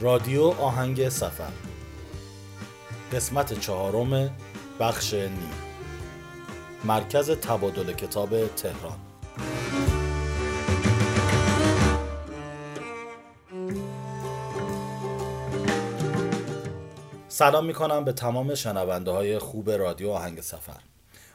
رادیو 0.00 0.42
آهنگ 0.42 1.08
سفر. 1.08 1.52
قسمت 3.12 3.60
چهارم 3.60 4.30
بخش 4.80 5.14
نیم. 5.14 5.50
مرکز 6.84 7.30
تبادل 7.30 7.92
کتاب 7.92 8.46
تهران. 8.46 8.98
سلام 17.28 17.66
می 17.66 17.74
کنم 17.74 18.04
به 18.04 18.12
تمام 18.12 18.54
شنونده 18.54 19.10
های 19.10 19.38
خوب 19.38 19.70
رادیو 19.70 20.10
آهنگ 20.10 20.40
سفر. 20.40 20.80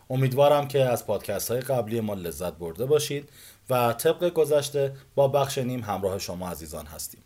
امیدوارم 0.09 0.67
که 0.67 0.85
از 0.85 1.07
پادکست 1.07 1.51
های 1.51 1.59
قبلی 1.59 2.01
ما 2.01 2.13
لذت 2.13 2.53
برده 2.53 2.85
باشید 2.85 3.29
و 3.69 3.93
طبق 3.93 4.29
گذشته 4.29 4.95
با 5.15 5.27
بخش 5.27 5.57
نیم 5.57 5.81
همراه 5.81 6.19
شما 6.19 6.49
عزیزان 6.49 6.85
هستیم. 6.85 7.23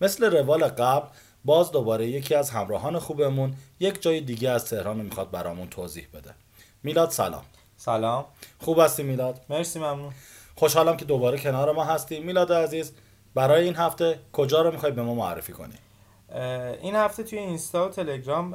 مثل 0.00 0.24
روال 0.30 0.64
قبل 0.64 1.08
باز 1.44 1.72
دوباره 1.72 2.06
یکی 2.06 2.34
از 2.34 2.50
همراهان 2.50 2.98
خوبمون 2.98 3.54
یک 3.80 4.02
جای 4.02 4.20
دیگه 4.20 4.50
از 4.50 4.64
تهران 4.64 4.96
می‌خواد 4.96 5.30
برامون 5.30 5.68
توضیح 5.68 6.06
بده. 6.14 6.34
میلاد 6.82 7.10
سلام. 7.10 7.44
سلام. 7.76 8.24
خوب 8.58 8.80
هستی 8.80 9.02
میلاد؟ 9.02 9.40
مرسی 9.48 9.78
ممنون. 9.78 10.12
خوشحالم 10.54 10.96
که 10.96 11.04
دوباره 11.04 11.38
کنار 11.38 11.72
ما 11.72 11.84
هستی. 11.84 12.20
میلاد 12.20 12.52
عزیز 12.52 12.92
برای 13.34 13.64
این 13.64 13.74
هفته 13.76 14.18
کجا 14.32 14.62
رو 14.62 14.70
می‌خوای 14.70 14.92
به 14.92 15.02
ما 15.02 15.14
معرفی 15.14 15.52
کنی؟ 15.52 15.74
این 16.82 16.94
هفته 16.94 17.22
توی 17.22 17.38
اینستا 17.38 17.86
و 17.86 17.90
تلگرام 17.90 18.54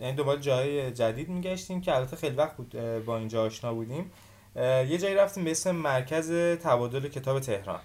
این 0.00 0.14
دنبال 0.14 0.38
جای 0.38 0.90
جدید 0.90 1.28
میگشتیم 1.28 1.80
که 1.80 1.96
البته 1.96 2.16
خیلی 2.16 2.36
وقت 2.36 2.56
بود 2.56 2.76
با 3.04 3.18
اینجا 3.18 3.42
آشنا 3.42 3.74
بودیم. 3.74 4.12
یه 4.56 4.98
جایی 4.98 5.14
رفتیم 5.14 5.44
به 5.44 5.50
اسم 5.50 5.70
مرکز 5.70 6.30
تبادل 6.62 7.08
کتاب 7.08 7.40
تهران. 7.40 7.80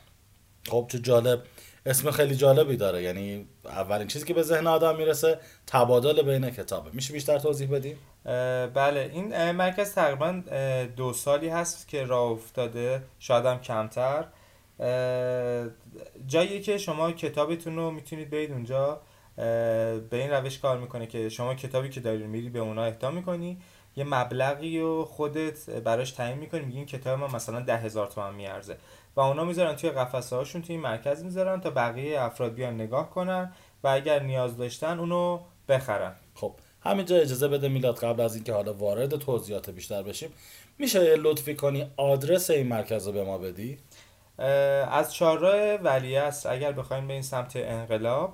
خب 0.70 0.88
چه 0.92 1.00
جالب. 1.00 1.44
اسم 1.86 2.12
خیلی 2.12 2.36
جالبی 2.36 2.78
داره. 2.78 3.02
یعنی 3.02 3.48
اولین 3.66 4.08
چیزی 4.08 4.26
که 4.26 4.34
به 4.34 4.42
ذهن 4.42 4.68
آدم 4.68 4.96
می‌رسه 4.96 5.40
تبادل 5.68 6.22
بین 6.22 6.50
کتابه. 6.50 6.90
میشه 6.94 7.14
بیشتر 7.14 7.40
توضیح 7.40 7.70
بدیم؟ 7.72 7.98
بله. 8.74 9.12
این 9.14 9.52
مرکز 9.52 9.94
تقریبا 9.94 10.44
دو 10.96 11.14
سالی 11.14 11.50
هست 11.50 11.88
که 11.88 12.04
راه 12.04 12.32
افتاده. 12.32 13.02
شاید 13.20 13.46
هم 13.46 13.60
کمتر. 13.60 14.26
جایی 16.28 16.62
که 16.62 16.78
شما 16.78 17.12
کتابتون 17.12 17.76
رو 17.76 17.92
می‌تونید 17.92 18.30
برید 18.30 18.52
اونجا. 18.52 19.02
به 19.36 20.02
این 20.12 20.30
روش 20.30 20.60
کار 20.60 20.78
می‌کنه 20.78 21.08
که 21.08 21.30
شما 21.30 21.56
کتابی 21.56 21.90
که 21.90 22.00
داری 22.00 22.24
میری 22.24 22.50
به 22.50 22.60
اونا 22.60 22.84
اهدا 22.84 23.12
می‌کنی. 23.12 23.58
یه 23.96 24.04
مبلغی 24.04 24.80
رو 24.80 25.06
خودت 25.06 25.70
براش 25.70 26.12
تعیین 26.12 26.38
می‌کنی. 26.38 26.66
میگین 26.66 26.86
کتاب 26.86 27.20
ما 27.20 27.28
مثلا 27.28 27.60
ده 27.60 27.78
هزار 27.78 28.08
تومن 28.08 28.34
میارزه. 28.34 28.78
و 29.16 29.22
اونا 29.22 29.44
می‌ذارن 29.44 29.76
توی 29.76 29.90
قفسه 29.90 30.36
هاشون 30.36 30.62
توی 30.62 30.78
مرکز 30.78 31.24
می‌ذارن 31.24 31.62
تا 31.62 31.70
بقیه 31.70 32.22
افراد 32.22 32.54
بیان 32.54 32.76
نگاه 32.76 33.10
کنن 33.10 33.54
و 33.84 33.88
اگر 33.88 34.24
نیاز 34.24 34.58
داشتن 34.58 35.00
اونو 35.00 35.40
بخرن. 35.70 36.16
خب 36.36 36.54
همینجا 36.82 37.16
اجازه 37.16 37.48
بده 37.48 37.68
میلاد 37.68 38.00
قبل 38.00 38.22
از 38.22 38.36
اینکه 38.36 38.54
حالا 38.54 38.74
وارد 38.74 39.16
توضیحات 39.16 39.70
بیشتر 39.70 40.04
بشیم 40.04 40.30
میشه 40.78 41.16
لطفی 41.16 41.56
کنی 41.56 41.92
آدرس 41.98 42.50
این 42.50 42.68
مرکز 42.68 43.08
رو 43.08 43.14
به 43.14 43.24
ما 43.24 43.38
بدی؟ 43.38 43.78
از 44.92 45.14
چهارراه 45.14 45.76
ولیعصر 45.76 46.54
اگر 46.54 46.72
بخوایم 46.72 47.08
به 47.08 47.14
این 47.14 47.22
سمت 47.22 47.56
انقلاب 47.56 48.34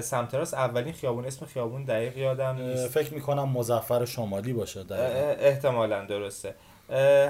سمت 0.00 0.34
راست 0.34 0.54
اولین 0.54 0.92
خیابون 0.92 1.24
اسم 1.26 1.46
خیابون 1.46 1.84
دقیق 1.84 2.18
یادم 2.18 2.56
نیست. 2.56 2.88
فکر 2.88 3.14
می‌کنم 3.14 3.48
مزفر 3.48 4.04
شمالی 4.04 4.52
باشه 4.52 4.82
دقیقا. 4.82 5.42
احتمالا 5.42 6.04
درسته. 6.04 6.54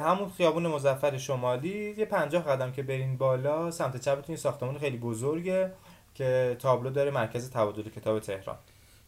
همون 0.05 0.31
خیابون 0.37 0.67
مزفر 0.67 1.19
شمالی 1.19 1.95
یه 1.99 2.05
پنجاه 2.05 2.43
قدم 2.43 2.73
که 2.73 2.83
برین 2.83 3.17
بالا 3.17 3.71
سمت 3.71 4.01
چپتون 4.01 4.37
ساختمون 4.37 4.79
خیلی 4.79 4.97
بزرگه 4.97 5.73
که 6.15 6.57
تابلو 6.59 6.91
داره 6.91 7.11
مرکز 7.11 7.51
تبادل 7.51 7.83
کتاب 7.83 8.21
تهران. 8.21 8.57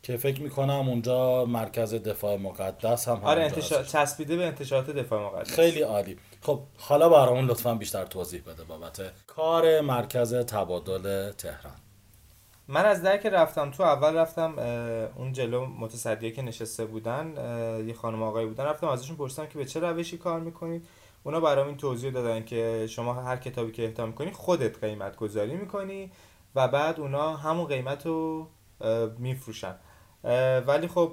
که 0.03 0.17
فکر 0.17 0.43
می‌کنم 0.43 0.89
اونجا 0.89 1.45
مرکز 1.45 1.95
دفاع 1.95 2.37
مقدس 2.37 3.09
هم 3.09 3.25
آره 3.25 3.43
انتشار 3.43 3.85
چسبیده 3.85 4.37
به 4.37 4.47
انتشارات 4.47 4.91
دفاع 4.91 5.27
مقدس. 5.27 5.55
خیلی 5.55 5.81
عالی. 5.81 6.17
خب 6.43 6.61
حالا 6.79 7.09
برامون 7.09 7.45
لطفا 7.45 7.75
بیشتر 7.75 8.05
توضیح 8.05 8.43
بده 8.47 8.65
بابت 8.65 9.01
کار 9.27 9.81
مرکز 9.81 10.35
تبادل 10.35 11.33
تهران. 11.33 11.73
من 12.73 12.85
از 12.85 13.03
در 13.03 13.17
که 13.17 13.31
رفتم 13.31 13.71
تو 13.71 13.83
اول 13.83 14.17
رفتم 14.17 14.59
اون 15.17 15.33
جلو 15.33 15.67
متصدیه 15.67 16.31
که 16.31 16.43
نشسته 16.43 16.85
بودن 16.85 17.35
یه 17.87 17.95
خانم 17.95 18.23
آقای 18.23 18.47
بودن. 18.47 18.65
رفتم 18.65 18.87
ازشون 18.87 19.17
پرسیدم 19.17 19.47
که 19.47 19.59
به 19.59 19.65
چه 19.65 19.81
روشی 19.81 20.19
کار 20.19 20.41
می‌کنید؟ 20.41 20.87
اونا 21.23 21.41
برام 21.41 21.67
این 21.67 21.77
توضیح 21.77 22.11
دادن 22.11 22.45
که 22.45 22.87
شما 22.91 23.15
هر 23.15 23.37
کتابی 23.37 23.73
که 23.73 23.85
اهدا 23.85 24.07
می‌کنی 24.07 24.31
خودت 24.33 24.85
قیمت 24.85 25.17
گذاری 25.17 25.57
می‌کنی 25.57 26.13
و 26.55 26.69
بعد 26.69 27.01
اونا 27.01 27.37
همون 27.37 27.67
قیمت 27.67 28.07
رو 28.07 28.47
میفروشن. 29.19 29.75
ولی 30.67 30.89
خب 30.89 31.13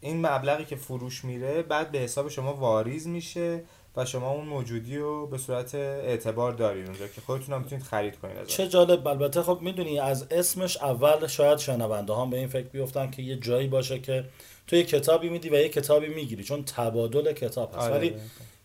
این 0.00 0.26
مبلغی 0.26 0.64
که 0.64 0.76
فروش 0.76 1.24
میره 1.24 1.62
بعد 1.62 1.90
به 1.90 1.98
حساب 1.98 2.28
شما 2.28 2.54
واریز 2.54 3.08
میشه. 3.08 3.64
و 3.96 4.04
شما 4.04 4.30
اون 4.30 4.44
موجودی 4.44 4.96
رو 4.96 5.26
به 5.26 5.38
صورت 5.38 5.74
اعتبار 5.74 6.52
دارید 6.52 6.86
اونجا 6.86 7.08
که 7.08 7.20
خودتون 7.20 7.54
هم 7.54 7.62
می‌تونید 7.62 7.84
خرید 7.84 8.18
کنید 8.18 8.46
چه 8.46 8.68
جالب. 8.68 9.08
البته 9.08 9.42
خب 9.42 9.58
می‌دونی 9.62 9.98
از 9.98 10.26
اسمش 10.30 10.76
اول 10.76 11.26
شاید 11.26 11.58
شنونده 11.58 12.12
ها 12.12 12.26
به 12.26 12.36
این 12.36 12.48
فکر 12.48 12.66
بیفتن 12.66 13.10
که 13.10 13.22
یه 13.22 13.36
جایی 13.36 13.68
باشه 13.68 13.98
که 13.98 14.24
تو 14.66 14.76
یه 14.76 14.84
کتابی 14.84 15.28
میدی 15.28 15.48
و 15.48 15.54
یه 15.54 15.68
کتابی 15.68 16.08
می‌گیری 16.08 16.44
چون 16.44 16.64
تبادل 16.64 17.32
کتاب 17.32 17.68
هست. 17.68 17.78
آره 17.78 17.94
ولی 17.94 18.14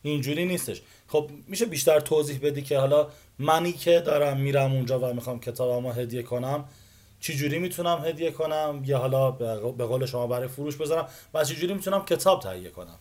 اینجوری 0.03 0.45
نیستش. 0.45 0.81
خب 1.07 1.29
میشه 1.47 1.65
بیشتر 1.65 1.99
توضیح 1.99 2.39
بدی 2.43 2.61
که 2.61 2.79
حالا 2.79 3.07
منی 3.39 3.71
که 3.71 3.99
دارم 3.99 4.39
میرم 4.39 4.71
اونجا 4.71 4.99
و 4.99 5.13
می‌خوام 5.13 5.39
کتابمو 5.39 5.91
هدیه 5.91 6.23
کنم 6.23 6.65
چجوری 7.19 7.59
می‌تونم 7.59 8.05
هدیه 8.05 8.31
کنم؟ 8.31 8.81
یا 8.85 8.97
حالا 8.97 9.31
به 9.71 9.85
قول 9.85 10.05
شما 10.05 10.27
برای 10.27 10.47
فروش 10.47 10.75
بذارم 10.75 11.07
و 11.33 11.43
چجوری 11.43 11.73
می‌تونم 11.73 12.05
کتاب 12.05 12.41
تهیه 12.41 12.69
کنم؟ 12.69 12.97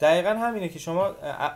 دقیقا 0.00 0.30
همینه 0.30 0.68
که 0.68 0.78
شما 0.78 1.06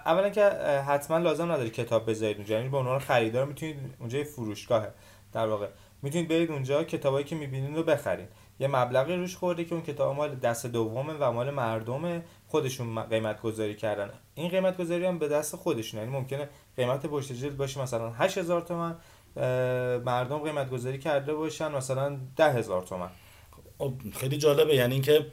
اولا 0.07 0.31
که 0.31 0.45
حتما 0.87 1.19
لازم 1.19 1.53
نداری 1.53 1.71
کتاب 1.71 2.11
بذارید 2.11 2.37
اونجا 2.37 2.57
یعنی 2.57 2.69
به 2.69 2.77
عنوان 2.77 2.99
خریدار 2.99 3.45
می‌تونید 3.45 3.77
اونجا 3.99 4.25
فروشگاهه 4.25 4.91
در 5.33 5.47
واقع. 5.47 5.69
می‌تونید 6.03 6.29
برید 6.29 6.51
اونجا 6.51 6.85
کتابایی 6.85 7.25
که 7.25 7.37
می‌بینید 7.37 7.77
رو 7.77 7.83
بخرین 7.83 8.27
یه 8.61 8.69
مبلغی 8.69 9.17
روش 9.17 9.37
خورده 9.37 9.65
که 9.65 9.75
اون 9.75 9.83
کتاب 9.83 10.17
مال 10.17 10.35
دست 10.35 10.67
دومه 10.67 11.13
و 11.21 11.33
مال 11.33 11.51
مردمه 11.51 12.23
خودشون 12.49 13.03
قیمت 13.03 13.43
گذاری 13.43 13.75
کردن. 13.75 14.11
این 14.35 14.49
قیمت 14.49 14.77
گذاری 14.77 15.07
هم 15.07 15.19
به 15.19 15.29
دست 15.29 15.57
خودشون 15.57 16.01
یعنی 16.01 16.13
ممکنه 16.13 16.49
قیمت 16.77 17.07
پشت 17.07 17.33
جلد 17.33 17.57
باشه 17.57 17.83
مثلا 17.83 18.11
8000 18.11 18.61
تومان 18.61 18.97
مردم 20.05 20.39
قیمت 20.39 20.71
گذاری 20.71 20.99
کرده 20.99 21.35
باشن 21.35 21.73
مثلا 21.73 22.19
10000 22.37 22.83
تومان 22.83 23.11
خیلی 24.13 24.39
جالبه 24.39 24.75
یعنی 24.75 24.93
اینکه 24.93 25.27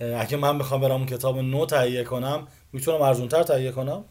اگه 0.00 0.36
من 0.36 0.58
بخوام 0.58 0.80
برام 0.80 1.06
کتاب 1.06 1.38
نو 1.38 1.66
تهیه 1.66 2.04
کنم 2.04 2.46
می‌تونم 2.72 3.02
ارزونتر 3.02 3.42
تهیه 3.42 3.72
کنم؟ 3.72 4.04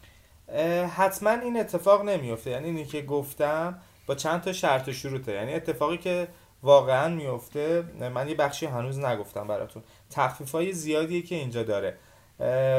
حتما 0.96 1.30
این 1.30 1.60
اتفاق 1.60 2.04
نمیفته 2.04 2.50
یعنی 2.50 2.66
اینی 2.66 2.84
که 2.84 3.02
گفتم 3.02 3.78
با 4.06 4.14
چند 4.14 4.40
تا 4.40 4.52
شرط 4.52 4.88
و 4.88 4.92
شروطه. 4.92 5.32
یعنی 5.32 5.54
اتفاقی 5.54 5.96
که 5.98 6.28
واقعا 6.62 7.08
میفته 7.08 7.84
من 8.14 8.28
یه 8.28 8.34
بخشی 8.34 8.66
هنوز 8.66 8.98
نگفتم 8.98 9.46
براتون. 9.46 9.82
تخفیف 10.10 10.52
های 10.52 10.72
زیادیه 10.72 11.22
که 11.22 11.34
اینجا 11.34 11.62
داره. 11.62 11.96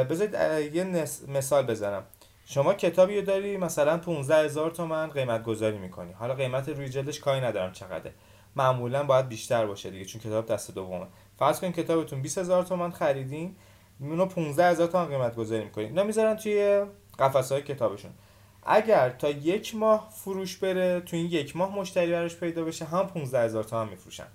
بذارید 0.05 0.33
یه 0.75 1.07
مثال 1.27 1.65
بزنم. 1.65 2.03
شما 2.45 2.73
کتابی 2.73 3.15
رو 3.15 3.21
داری 3.21 3.57
مثلا 3.57 3.97
15 3.97 4.35
هزار 4.35 4.71
تومن 4.71 5.09
قیمت 5.09 5.43
گذاری 5.43 5.77
می‌کنی. 5.77 6.11
حالا 6.11 6.33
قیمت 6.33 6.69
روی 6.69 6.89
جلدش 6.89 7.19
کاری 7.19 7.41
ندارم 7.41 7.71
چقدره. 7.71 8.13
معمولا 8.55 9.03
باید 9.03 9.27
بیشتر 9.27 9.65
باشه 9.65 9.89
دیگه 9.89 10.05
چون 10.05 10.21
کتاب 10.21 10.45
دست 10.45 10.71
دومه. 10.71 11.07
فرض 11.41 11.59
کنید 11.59 11.75
کتابتون 11.75 12.21
20 12.21 12.37
هزار 12.37 12.63
تومن 12.63 12.91
خریدین 12.91 13.55
اونو 13.99 14.25
15 14.25 14.65
هزار 14.65 14.87
تومن 14.87 15.05
قیمت 15.05 15.35
گذاری 15.35 15.63
می‌کنین. 15.63 15.87
اینا 15.87 16.03
می‌ذارن 16.03 16.35
توی 16.35 16.85
قفسه 17.19 17.55
های 17.55 17.63
کتابشون. 17.63 18.11
اگر 18.63 19.09
تا 19.09 19.29
یک 19.29 19.75
ماه 19.75 20.09
فروش 20.15 20.57
بره 20.57 20.99
تو 20.99 21.15
این 21.17 21.25
یک 21.25 21.55
ماه 21.55 21.75
مشتری 21.75 22.11
براش 22.11 22.35
پیدا 22.35 22.63
بشه 22.63 22.85
هم 22.85 23.07
15 23.07 23.39
هزار 23.39 23.63
تومن 23.63 23.89
میفروشن. 23.89 24.27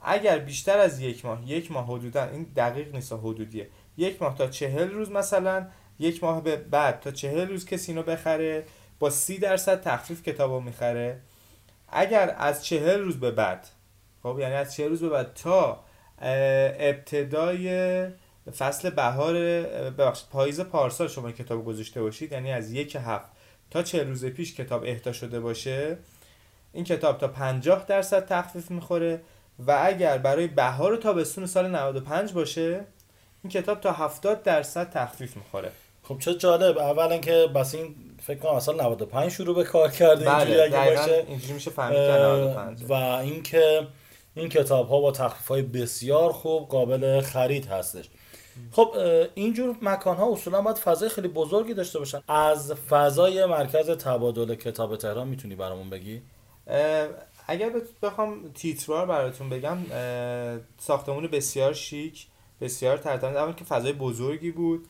اگر 0.00 0.38
بیشتر 0.38 0.78
از 0.78 1.00
یک 1.00 1.24
ماه 1.24 1.50
یک 1.50 1.72
ماه 1.72 1.86
حدودا 1.86 2.24
این 2.24 2.46
دقیق 2.56 2.94
نیست 2.94 3.12
حدودیه. 3.12 3.68
یک 3.96 4.22
ماه 4.22 4.38
تا 4.38 4.46
چهل 4.46 4.90
روز 4.90 5.10
مثلا 5.10 5.66
یک 5.98 6.24
ماه 6.24 6.42
به 6.42 6.56
بعد 6.56 7.00
تا 7.00 7.10
چهل 7.10 7.48
روز 7.48 7.66
کسی 7.66 7.92
اینو 7.92 8.02
بخره 8.02 8.64
با 8.98 9.10
سی 9.10 9.38
درصد 9.38 9.80
تخفیف 9.80 10.22
کتابو 10.22 10.60
می‌خره. 10.60 11.20
اگر 11.88 12.34
از 12.38 12.64
چهل 12.64 13.00
روز 13.00 13.20
به 13.20 13.30
بعد 13.30 13.66
خب 14.22 14.36
یعنی 14.40 14.54
از 14.54 14.74
چهل 14.74 14.88
روز 14.88 15.00
به 15.00 15.08
بعد 15.08 15.34
تا 15.34 15.89
ابتدای 16.20 18.06
فصل 18.58 18.90
بهار 18.90 19.34
ببخشید 19.90 20.28
پاییز 20.28 20.60
پارسال 20.60 21.08
شما 21.08 21.32
کتاب 21.32 21.64
گذاشته 21.64 22.02
باشید 22.02 22.32
یعنی 22.32 22.52
از 22.52 22.72
یک 22.72 22.96
هفت 22.96 23.30
تا 23.70 23.82
چه 23.82 24.02
روز 24.02 24.24
پیش 24.24 24.54
کتاب 24.54 24.84
اهدا 24.86 25.12
شده 25.12 25.40
باشه. 25.40 25.96
این 26.72 26.84
کتاب 26.84 27.18
تا 27.18 27.28
50 27.28 27.84
درصد 27.86 28.26
تخفیف 28.26 28.70
می‌خوره 28.70 29.20
و 29.66 29.82
اگر 29.84 30.18
برای 30.18 30.46
بهار 30.46 30.92
و 30.92 30.96
تابستون 30.96 31.46
سال 31.46 31.70
95 31.70 32.32
باشه 32.32 32.80
این 33.44 33.50
کتاب 33.50 33.80
تا 33.80 33.92
70 33.92 34.42
درصد 34.42 34.90
تخفیف 34.90 35.36
می‌خوره. 35.36 35.70
خب 36.02 36.18
چه 36.18 36.34
جالب. 36.34 36.78
اولا 36.78 37.18
که 37.18 37.46
بس 37.54 37.74
این 37.74 37.94
فکر 38.22 38.38
کنم 38.38 38.52
اصلا 38.52 38.74
95 38.74 39.32
شروع 39.32 39.54
به 39.56 39.64
کار 39.64 39.90
کرده 39.90 40.24
بله 40.24 40.36
اینجوری 40.36 40.60
اگه 40.60 40.96
باشه. 40.96 41.24
اینجوری 41.28 41.52
میشه 41.52 41.70
فهمید 41.70 41.96
که 41.96 42.12
95 42.12 42.84
و 42.88 42.92
اینکه 42.92 43.86
این 44.34 44.48
کتاب 44.48 44.88
ها 44.88 45.00
با 45.00 45.12
تخفیف 45.12 45.48
های 45.48 45.62
بسیار 45.62 46.32
خوب 46.32 46.68
قابل 46.68 47.20
خرید 47.20 47.66
هستش. 47.66 48.08
خب 48.72 48.94
اینجور 49.34 49.76
مکان 49.82 50.16
ها 50.16 50.32
اصولا 50.32 50.62
باید 50.62 50.76
فضای 50.76 51.08
خیلی 51.08 51.28
بزرگی 51.28 51.74
داشته 51.74 51.98
باشن. 51.98 52.22
از 52.28 52.72
فضای 52.72 53.46
مرکز 53.46 53.90
تبادل 53.90 54.54
کتاب 54.54 54.96
تهران 54.96 55.28
می‌تونی 55.28 55.54
برامون 55.54 55.90
بگی؟ 55.90 56.22
اگر 57.46 57.72
بخوام 58.02 58.52
تیتروار 58.54 59.06
براتون 59.06 59.48
بگم 59.48 59.78
ساختمون 60.78 61.26
بسیار 61.26 61.72
شیک 61.72 62.26
بسیار 62.60 62.96
ترتمیز 62.96 63.36
اول 63.36 63.52
که 63.52 63.64
فضای 63.64 63.92
بزرگی 63.92 64.50
بود. 64.50 64.86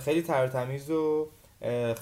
خیلی 0.00 0.22
ترتمیز 0.22 0.90
و 0.90 1.28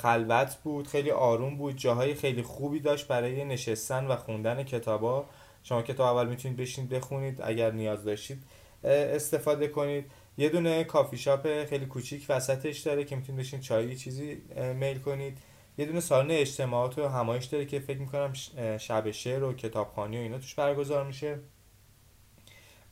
خلوت 0.03 0.57
بود 0.65 0.89
خیلی 0.89 1.11
آروم 1.11 1.57
بود 1.57 1.77
جاهای 1.77 2.15
خیلی 2.15 2.43
خوبی 2.43 2.81
داشت 2.81 3.09
برای 3.09 3.45
نشستن 3.45 4.07
و 4.07 4.17
خوندن 4.17 4.63
کتابا 4.63 5.25
شما 5.69 5.83
کتاب 5.83 6.17
اول 6.17 6.29
می‌تونید 6.29 6.57
بشینید 6.57 6.91
بخونید 6.91 7.41
اگر 7.43 7.71
نیاز 7.71 8.05
داشتید 8.05 8.43
استفاده 8.85 9.69
کنید. 9.69 10.05
یه 10.39 10.49
دونه 10.49 10.85
کافی 10.85 11.17
شاپ 11.17 11.65
خیلی 11.65 11.87
کوچیک 11.87 12.27
وسطش 12.29 12.79
داره 12.79 13.05
که 13.05 13.17
می‌تونید 13.17 13.41
بشین 13.41 13.61
چایی 13.61 13.97
چیزی 13.97 14.43
میل 14.75 14.99
کنید. 14.99 15.39
یه 15.79 15.87
دونه 15.87 16.01
سالن 16.01 16.31
اجتماعات 16.31 16.99
و 16.99 17.09
همایش 17.09 17.45
داره 17.45 17.65
که 17.65 17.81
فکر 17.81 17.99
می‌کنم 17.99 18.33
شب 18.79 19.11
شعر 19.11 19.43
و 19.43 19.53
کتابخانی 19.53 20.19
و 20.19 20.21
اینا 20.21 20.39
توش 20.39 20.55
برگزار 20.55 21.05
میشه. 21.05 21.39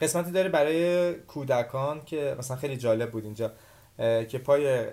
قسمتی 0.00 0.30
داره 0.30 0.48
برای 0.48 1.14
کودکان 1.14 2.04
که 2.04 2.36
مثلا 2.38 2.56
خیلی 2.56 2.76
جالب 2.76 3.10
بود 3.10 3.24
اینجا. 3.24 3.52
که 3.98 4.38
پای 4.44 4.84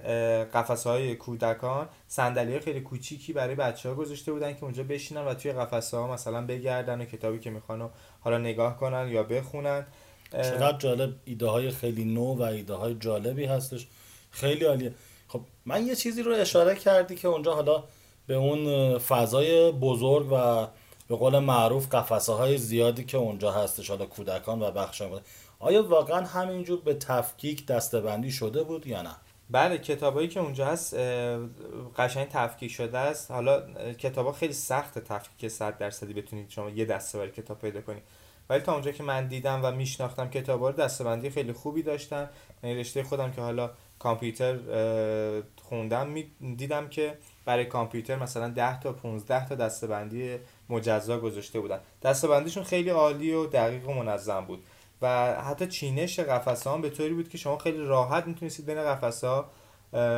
قفسه 0.43 0.89
های 0.89 1.15
کودکان 1.15 1.89
صندلی 2.07 2.59
خیلی 2.59 2.81
کوچیکی 2.81 3.33
برای 3.33 3.55
بچه 3.55 3.89
ها 3.89 3.95
گذاشته 3.95 4.31
بودن 4.31 4.53
که 4.53 4.63
اونجا 4.63 4.83
بشینن 4.83 5.25
و 5.25 5.33
توی 5.33 5.53
قفسه 5.53 5.97
ها 5.97 6.07
مثلا 6.07 6.45
بگردن 6.45 7.01
و 7.01 7.05
کتابی 7.05 7.39
که 7.39 7.49
می‌خوان 7.49 7.89
حالا 8.19 8.37
نگاه 8.37 8.77
کنن 8.77 9.09
یا 9.09 9.23
بخونن. 9.23 9.85
چقدر 10.31 10.77
جالب 10.77 11.13
ایده 11.25 11.47
های 11.47 11.71
خیلی 11.71 12.05
نو 12.05 12.33
و 12.33 12.41
ایده 12.41 12.73
های 12.73 12.93
جالبی 12.93 13.45
هستش. 13.45 13.87
خیلی 14.31 14.65
عالیه. 14.65 14.93
خب 15.27 15.41
من 15.65 15.87
یه 15.87 15.95
چیزی 15.95 16.23
رو 16.23 16.31
اشاره 16.31 16.75
کردی 16.75 17.15
که 17.15 17.27
اونجا 17.27 17.53
حالا 17.53 17.83
به 18.27 18.33
اون 18.35 18.97
فضای 18.97 19.71
بزرگ 19.71 20.31
و 20.31 20.67
به 21.07 21.15
قول 21.15 21.39
معروف 21.39 21.95
قفسه 21.95 22.33
های 22.33 22.57
زیادی 22.57 23.03
که 23.03 23.17
اونجا 23.17 23.51
هستش 23.51 23.89
حالا 23.89 24.05
کودکان 24.05 24.61
و 24.61 24.71
بخش 24.71 25.01
آیا 25.61 25.83
واقعا 25.83 26.25
همینجور 26.25 26.81
به 26.81 26.93
تفکیک 26.93 27.65
دستبندی 27.65 28.31
شده 28.31 28.63
بود 28.63 28.87
یا 28.87 29.01
نه؟ 29.01 29.15
بله 29.49 29.77
کتابایی 29.77 30.27
که 30.27 30.39
اونجا 30.39 30.65
هست 30.65 30.95
قشنگ 31.97 32.27
تفکیک 32.27 32.71
شده 32.71 32.97
است. 32.97 33.31
حالا 33.31 33.61
کتابا 33.93 34.31
خیلی 34.31 34.53
سخت 34.53 34.99
تفکیک 34.99 35.51
100 35.51 35.77
درصدی 35.77 36.13
بتونید 36.13 36.49
شما 36.49 36.69
یه 36.69 36.85
دسته 36.85 37.27
کتاب 37.27 37.59
پیدا 37.59 37.81
کنید. 37.81 38.03
ولی 38.49 38.59
تا 38.59 38.73
اونجا 38.73 38.91
که 38.91 39.03
من 39.03 39.27
دیدم 39.27 39.59
و 39.63 39.71
میشناختم 39.71 40.29
کتابا 40.29 40.69
رو 40.69 40.75
دستبندی 40.75 41.29
خیلی 41.29 41.53
خوبی 41.53 41.83
داشتن. 41.83 42.29
یعنی 42.63 42.79
رشته 42.79 43.03
خودم 43.03 43.31
که 43.31 43.41
حالا 43.41 43.71
کامپیوتر 43.99 44.57
خوندم 45.63 46.15
دیدم 46.57 46.87
که 46.87 47.17
برای 47.45 47.65
کامپیوتر 47.65 48.15
مثلا 48.15 48.49
10 48.49 48.79
تا 48.79 48.93
15 48.93 49.47
تا 49.47 49.55
دستبندی 49.55 50.35
مجزا 50.69 51.19
گذاشته 51.19 51.59
بودن. 51.59 51.79
دستبندیشون 52.01 52.63
خیلی 52.63 52.89
عالی 52.89 53.33
و 53.33 53.45
دقیق 53.45 53.89
و 53.89 53.93
منظم 53.93 54.45
بود. 54.45 54.63
و 55.01 55.33
حتی 55.41 55.67
چینش 55.67 56.19
قفسه 56.19 56.69
هم 56.69 56.81
به 56.81 56.89
طوری 56.89 57.13
بود 57.13 57.29
که 57.29 57.37
شما 57.37 57.57
خیلی 57.57 57.77
راحت 57.77 58.27
می‌تونستید 58.27 58.65
بین 58.65 58.83
قفسه 58.83 59.27
ها 59.27 59.49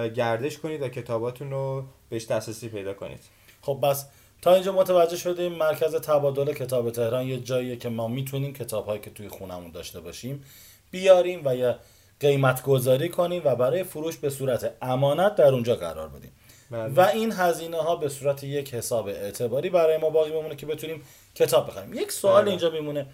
گردش 0.08 0.58
کنید 0.58 0.82
و 0.82 0.88
کتاباتون 0.88 1.52
رو 1.52 1.84
بهش 2.10 2.26
دسترسی 2.26 2.70
پیدا 2.70 2.94
کنید 2.94 3.20
خب 3.62 3.80
بس 3.84 4.06
تا 4.42 4.54
اینجا 4.54 4.72
متوجه 4.72 5.18
شدیم 5.18 5.52
مرکز 5.52 5.96
تبادل 5.96 6.54
کتاب 6.54 6.92
تهران 6.92 7.28
یه 7.28 7.40
جاییه 7.40 7.76
که 7.76 7.90
ما 7.90 8.08
می‌تونیم 8.08 8.54
کتاب 8.54 8.86
هایی 8.86 9.02
که 9.02 9.10
توی 9.10 9.30
خونمون 9.30 9.72
داشته 9.72 10.00
باشیم 10.00 10.44
بیاریم 10.92 11.42
و 11.46 11.56
یه 11.56 11.76
قیمت 12.20 12.64
گذاری 12.64 13.10
کنیم 13.10 13.42
و 13.46 13.56
برای 13.56 13.84
فروش 13.84 14.18
به 14.18 14.30
صورت 14.30 14.74
امانت 14.82 15.36
در 15.36 15.54
اونجا 15.54 15.76
قرار 15.76 16.10
بدیم 16.10 16.32
بله. 16.72 16.94
و 16.94 17.02
این 17.02 17.32
هزینه 17.32 17.78
ها 17.78 17.96
به 17.96 18.10
صورت 18.10 18.44
یک 18.44 18.74
حساب 18.74 19.08
اعتباری 19.08 19.70
برای 19.70 19.98
ما 19.98 20.10
باقی 20.10 20.32
بمونه 20.32 20.56
که 20.56 20.66
بتونیم 20.66 21.02
کتاب 21.36 21.68
بخریم 21.68 21.94
یک 21.94 22.12
سوال 22.12 22.42
بله. 22.42 22.50
اینجا 22.50 22.70
میمونه 22.70 23.06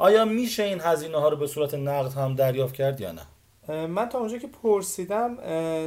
آیا 0.00 0.24
میشه 0.24 0.62
این 0.62 0.80
هزینه 0.80 1.18
ها 1.18 1.28
رو 1.28 1.36
به 1.36 1.46
صورت 1.46 1.74
نقد 1.74 2.12
هم 2.12 2.34
دریافت 2.34 2.74
کرد 2.74 3.00
یا 3.00 3.12
نه؟ 3.12 3.26
من 3.86 4.08
تا 4.08 4.18
اونجا 4.18 4.38
که 4.38 4.48
پرسیدم 4.62 5.38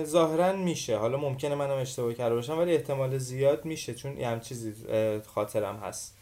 ظاهرا 0.04 0.54
میشه. 0.54 0.98
حالا 0.98 1.18
ممکنه 1.18 1.56
منم 1.56 1.78
اشتباه 1.78 2.14
کرده 2.14 2.36
باشم 2.36 2.60
ولی 2.60 2.76
احتمال 2.76 3.18
زیاد 3.18 3.66
میشه 3.66 3.94
چون 3.94 4.18
یه 4.18 4.28
هم 4.28 4.40
چیزی 4.40 4.74
خاطرم 5.36 5.76
هست. 5.76 6.18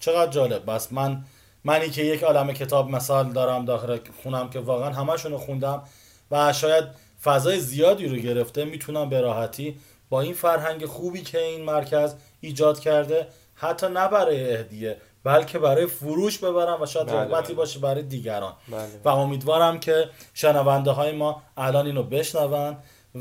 چقدر 0.00 0.30
جالب. 0.30 0.70
بس 0.70 0.92
من 0.92 1.24
منی 1.64 1.90
که 1.90 2.02
یک 2.02 2.22
عالم 2.22 2.52
کتاب 2.52 2.90
مثال 2.90 3.32
دارم 3.32 3.64
داخل 3.64 3.98
خونم 4.22 4.50
که 4.50 4.58
واقعا 4.58 4.90
همشون 4.90 5.32
رو 5.32 5.38
خوندم 5.38 5.82
و 6.30 6.52
شاید 6.52 6.84
فضای 7.22 7.60
زیادی 7.60 8.08
رو 8.08 8.16
گرفته 8.16 8.64
می‌تونم 8.64 9.08
به 9.08 9.20
راحتی 9.20 9.76
با 10.10 10.20
این 10.20 10.34
فرهنگ 10.34 10.86
خوبی 10.86 11.22
که 11.22 11.38
این 11.42 11.64
مرکز 11.64 12.14
ایجاد 12.40 12.80
کرده 12.80 13.26
حتی 13.54 13.86
نه 13.86 14.08
برای 14.08 14.56
اهدیه 14.56 14.96
بلکه 15.24 15.58
برای 15.58 15.86
فروش 15.86 16.38
ببرم 16.38 16.82
و 16.82 16.86
شاید 16.86 17.06
بله 17.06 17.16
رغبتی 17.16 17.46
بله. 17.46 17.54
باشه 17.54 17.78
برای 17.78 18.02
دیگران. 18.02 18.52
بله. 18.68 19.00
و 19.04 19.08
امیدوارم 19.08 19.80
که 19.80 20.10
شنونده 20.34 20.90
های 20.90 21.12
ما 21.12 21.42
الان 21.56 21.86
اینو 21.86 22.02
بشنون 22.02 22.76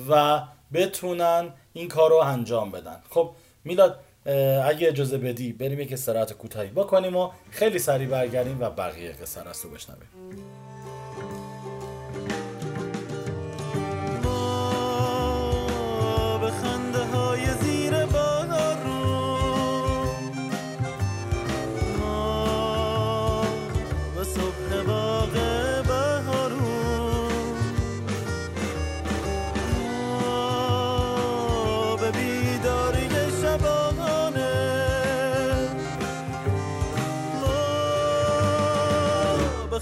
و 0.09 0.41
بتونن 0.73 1.53
این 1.73 1.87
کار 1.87 2.09
رو 2.09 2.15
انجام 2.15 2.71
بدن. 2.71 2.97
خب 3.09 3.31
میلاد 3.63 3.99
اگه 4.65 4.87
اجازه 4.87 5.17
بدی 5.17 5.53
بریم 5.53 5.79
یک 5.79 5.93
استراحت 5.93 6.33
کوتاهی 6.33 6.69
بکنیم 6.69 7.15
و 7.15 7.31
خیلی 7.51 7.79
سریع 7.79 8.07
برگردیم 8.07 8.61
و 8.61 8.69
بقیه 8.69 9.11
قصه 9.11 9.41
رو 9.43 9.69
بشنویم. 9.69 10.09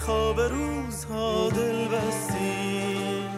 خواب 0.07 0.39
روزها 0.41 1.49
دل 1.49 1.87
بستیم 1.87 3.29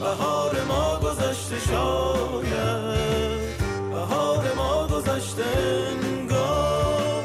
بهار 0.00 0.64
ما 0.68 0.98
گذشته 0.98 1.58
شاید. 1.58 3.40
بهار 3.90 4.54
ما 4.56 4.86
گذشته 4.86 5.44
انگار. 5.90 7.24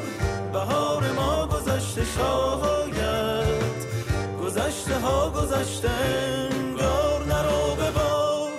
بهار 0.53 1.12
ما 1.12 1.47
گذشته 1.47 2.05
شاید. 2.05 3.86
گذشته 4.43 5.00
ها 5.00 5.29
گذشته 5.29 5.89
انگار. 5.89 7.25
نرو 7.25 7.75
ببار. 7.75 8.51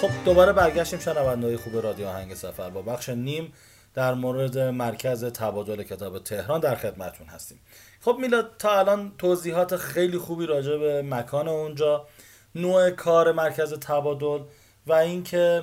خب 0.00 0.10
دوباره 0.24 0.52
برگشتیم 0.52 0.98
شنونده 0.98 1.46
های 1.46 1.56
خوب 1.56 1.76
رادیو 1.76 2.06
آهنگ 2.06 2.34
سفر 2.34 2.70
با 2.70 2.82
بخش 2.82 3.08
نیم. 3.08 3.52
در 3.94 4.14
مورد 4.14 4.58
مرکز 4.58 5.24
تبادل 5.24 5.82
کتاب 5.82 6.18
تهران 6.18 6.60
در 6.60 6.74
خدمتون 6.74 7.26
هستیم. 7.26 7.60
خب 8.00 8.16
میلاد 8.20 8.50
تا 8.58 8.78
الان 8.78 9.12
توضیحات 9.18 9.76
خیلی 9.76 10.18
خوبی 10.18 10.46
راجع 10.46 10.76
به 10.76 11.02
مکان 11.02 11.48
اونجا 11.48 12.06
نوع 12.54 12.90
کار 12.90 13.32
مرکز 13.32 13.74
تبادل 13.74 14.44
و 14.86 14.92
اینکه 14.92 15.62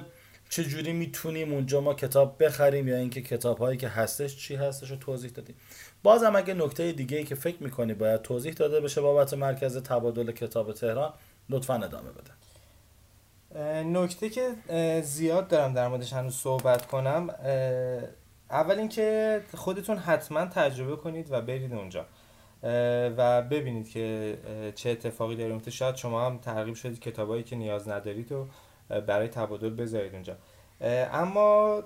چجوری 0.50 0.94
می‌تونیم 0.94 1.54
اونجا 1.54 1.82
ما 1.82 1.94
کتاب 1.94 2.44
بخریم 2.44 2.88
یا 2.88 2.98
اینکه 2.98 3.22
کتاب 3.22 3.58
هایی 3.58 3.78
که 3.78 3.88
هستش 3.88 4.38
چی 4.38 4.56
هستش 4.56 4.92
رو 4.92 4.98
توضیح 4.98 5.32
دادیم. 5.32 5.56
بازم 6.04 6.36
اگه 6.36 6.54
نکته 6.54 6.92
دیگه 6.92 7.18
ای 7.18 7.24
که 7.24 7.36
فکر 7.36 7.64
می‌کنی 7.64 7.94
باید 7.94 8.22
توضیح 8.22 8.54
داده 8.54 8.82
بشه 8.82 9.02
بابت 9.02 9.34
مرکز 9.34 9.78
تبادل 9.78 10.32
کتاب 10.32 10.74
تهران 10.74 11.14
لطفا 11.50 11.74
ادامه 11.74 12.12
بده. 12.12 12.32
نکته 13.86 14.30
که 14.30 14.52
زیاد 15.02 15.48
دارم 15.48 15.74
در 15.74 15.88
موردش 15.88 16.14
هنوز 16.14 16.36
صحبت 16.36 16.86
کنم 16.86 17.30
اول 18.50 18.80
اینکه 18.80 19.42
خودتون 19.54 19.98
حتما 19.98 20.46
تجربه 20.46 20.96
کنید 20.96 21.32
و 21.32 21.42
برید 21.42 21.74
اونجا. 21.74 22.06
و 23.18 23.42
ببینید 23.42 23.90
که 23.90 24.38
چه 24.76 24.90
اتفاقی 24.90 25.36
داره 25.36 25.52
اونجا 25.52 25.72
شاید 25.72 25.96
شما 25.96 26.26
هم 26.26 26.38
ترغیب 26.38 26.76
شدید 26.76 27.00
کتابایی 27.00 27.44
که 27.44 27.56
نیاز 27.56 27.90
ندارید 27.90 28.32
و 28.32 28.48
برای 29.08 29.28
تبادل 29.28 29.70
بذارید 29.70 30.14
اونجا. 30.14 30.36
اما 31.14 31.84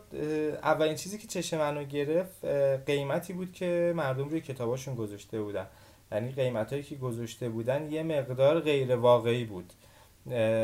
اولین 0.63 0.95
چیزی 0.95 1.17
که 1.17 1.27
چشم 1.27 1.57
منو 1.57 1.83
گرفت 1.83 2.45
قیمتی 2.85 3.33
بود 3.33 3.51
که 3.51 3.93
مردم 3.95 4.29
روی 4.29 4.41
کتاباشون 4.41 4.95
گذاشته 4.95 5.41
بودن. 5.41 5.67
یعنی 6.11 6.31
قیمت 6.31 6.69
هایی 6.73 6.83
که 6.83 6.95
گذاشته 6.95 7.49
بودن 7.49 7.91
یه 7.91 8.03
مقدار 8.03 8.59
غیر 8.59 8.95
واقعی 8.95 9.45
بود. 9.45 9.73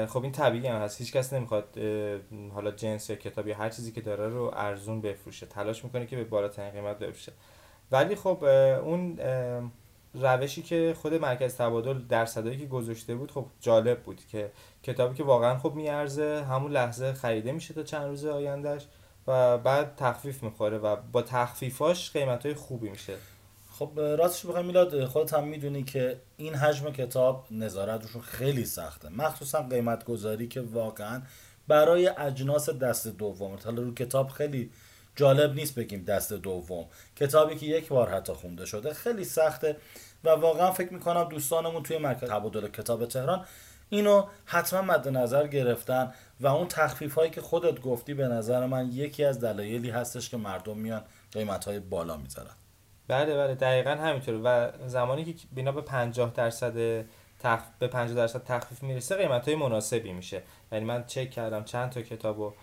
خب 0.07 0.23
این 0.23 0.31
طبیعی 0.31 0.67
هم 0.67 0.81
هست. 0.81 0.99
هیچ 0.99 1.13
کس 1.13 1.33
نمی‌خواد 1.33 1.77
حالا 2.53 2.71
جنس 2.71 3.09
یا 3.09 3.15
کتاب 3.15 3.47
هر 3.47 3.69
چیزی 3.69 3.91
که 3.91 4.01
داره 4.01 4.27
رو 4.27 4.51
ارزون 4.55 5.01
بفروشه. 5.01 5.45
تلاش 5.45 5.83
می‌کنه 5.83 6.05
که 6.05 6.15
به 6.15 6.23
بالاترین 6.23 6.71
قیمت 6.71 6.99
بفروشه. 6.99 7.31
ولی 7.91 8.15
خب 8.15 8.43
اون 8.83 9.19
روشی 10.13 10.61
که 10.61 10.95
خود 11.01 11.13
مرکز 11.13 11.55
تبادل 11.57 11.99
درصدایی 12.09 12.57
که 12.57 12.65
گذاشته 12.65 13.15
بود 13.15 13.31
خب 13.31 13.45
جالب 13.61 14.03
بود 14.03 14.21
که 14.31 14.51
کتابی 14.83 15.15
که 15.15 15.23
واقعا 15.23 15.57
خب 15.57 15.73
میارزه 15.73 16.45
همون 16.49 16.71
لحظه 16.71 17.13
خریده 17.13 17.51
میشه 17.51 17.73
تا 17.73 17.83
چند 17.83 18.05
روز 18.07 18.25
آیندهش 18.25 18.87
و 19.27 19.57
بعد 19.57 19.95
تخفیف 19.95 20.43
می‌خوره 20.43 20.77
و 20.77 20.95
با 21.11 21.21
تخفیفاش 21.21 22.11
قیمت 22.11 22.45
های 22.45 22.55
خوبی 22.55 22.89
میشه. 22.89 23.13
خب 23.79 23.99
راستش 23.99 24.45
بخوای 24.45 24.63
میلاد 24.63 25.05
خودت 25.05 25.33
هم 25.33 25.47
می‌دونی 25.47 25.83
که 25.83 26.21
این 26.37 26.55
حجم 26.55 26.91
کتاب 26.91 27.45
نظارت 27.51 28.01
روشون 28.01 28.21
خیلی 28.21 28.65
سخته. 28.65 29.09
مخصوصا 29.09 29.61
قیمت 29.61 30.05
گذاری 30.05 30.47
که 30.47 30.61
واقعا 30.61 31.21
برای 31.67 32.07
اجناس 32.07 32.69
دست 32.69 33.07
دوم. 33.07 33.57
حالا 33.65 33.81
رو 33.81 33.93
کتاب 33.93 34.29
خیلی 34.29 34.71
جالب 35.15 35.53
نیست 35.53 35.75
بگیم 35.75 36.03
دست 36.03 36.33
دوم. 36.33 36.85
کتابی 37.15 37.55
که 37.55 37.65
یک 37.65 37.87
بار 37.87 38.09
حتی 38.09 38.33
خونده 38.33 38.65
شده 38.65 38.93
خیلی 38.93 39.23
سخته 39.23 39.77
و 40.23 40.29
واقعا 40.29 40.71
فکر 40.71 40.93
می‌کنم 40.93 41.23
دوستانمون 41.23 41.83
توی 41.83 41.97
مرکز 41.97 42.29
تبادل 42.29 42.67
کتاب 42.67 43.05
تهران 43.05 43.45
اینو 43.89 44.25
حتما 44.45 44.81
مد 44.81 45.07
نظر 45.07 45.47
گرفتن 45.47 46.13
و 46.39 46.47
اون 46.47 46.67
تخفیف 46.67 47.15
هایی 47.15 47.31
که 47.31 47.41
خودت 47.41 47.81
گفتی 47.81 48.13
به 48.13 48.27
نظر 48.27 48.65
من 48.65 48.89
یکی 48.91 49.23
از 49.23 49.39
دلایلی 49.39 49.89
هستش 49.89 50.29
که 50.29 50.37
مردم 50.37 50.77
میان 50.77 51.03
قیمت 51.31 51.65
های 51.65 51.79
بالا 51.79 52.17
می‌ذارن. 52.17 52.55
بله 53.07 53.37
بله 53.37 53.55
دقیقا 53.55 53.89
همینطور 53.89 54.41
و 54.43 54.71
زمانی 54.87 55.33
که 55.33 55.47
بنا 55.55 55.71
به 55.71 55.81
50 55.81 56.33
درصد 56.33 57.05
تخ... 57.39 57.59
به 57.79 57.87
50 57.87 58.15
درصد 58.15 58.43
تخفیف 58.43 58.83
می‌رسه 58.83 59.15
قیمت 59.15 59.47
های 59.47 59.55
مناسبی 59.57 60.13
میشه. 60.13 60.41
یعنی 60.71 60.85
من 60.85 61.05
چک 61.05 61.31
کردم 61.31 61.63
چند 61.63 61.89
تا 61.89 62.01
کتاب 62.01 62.39
رو 62.39 62.53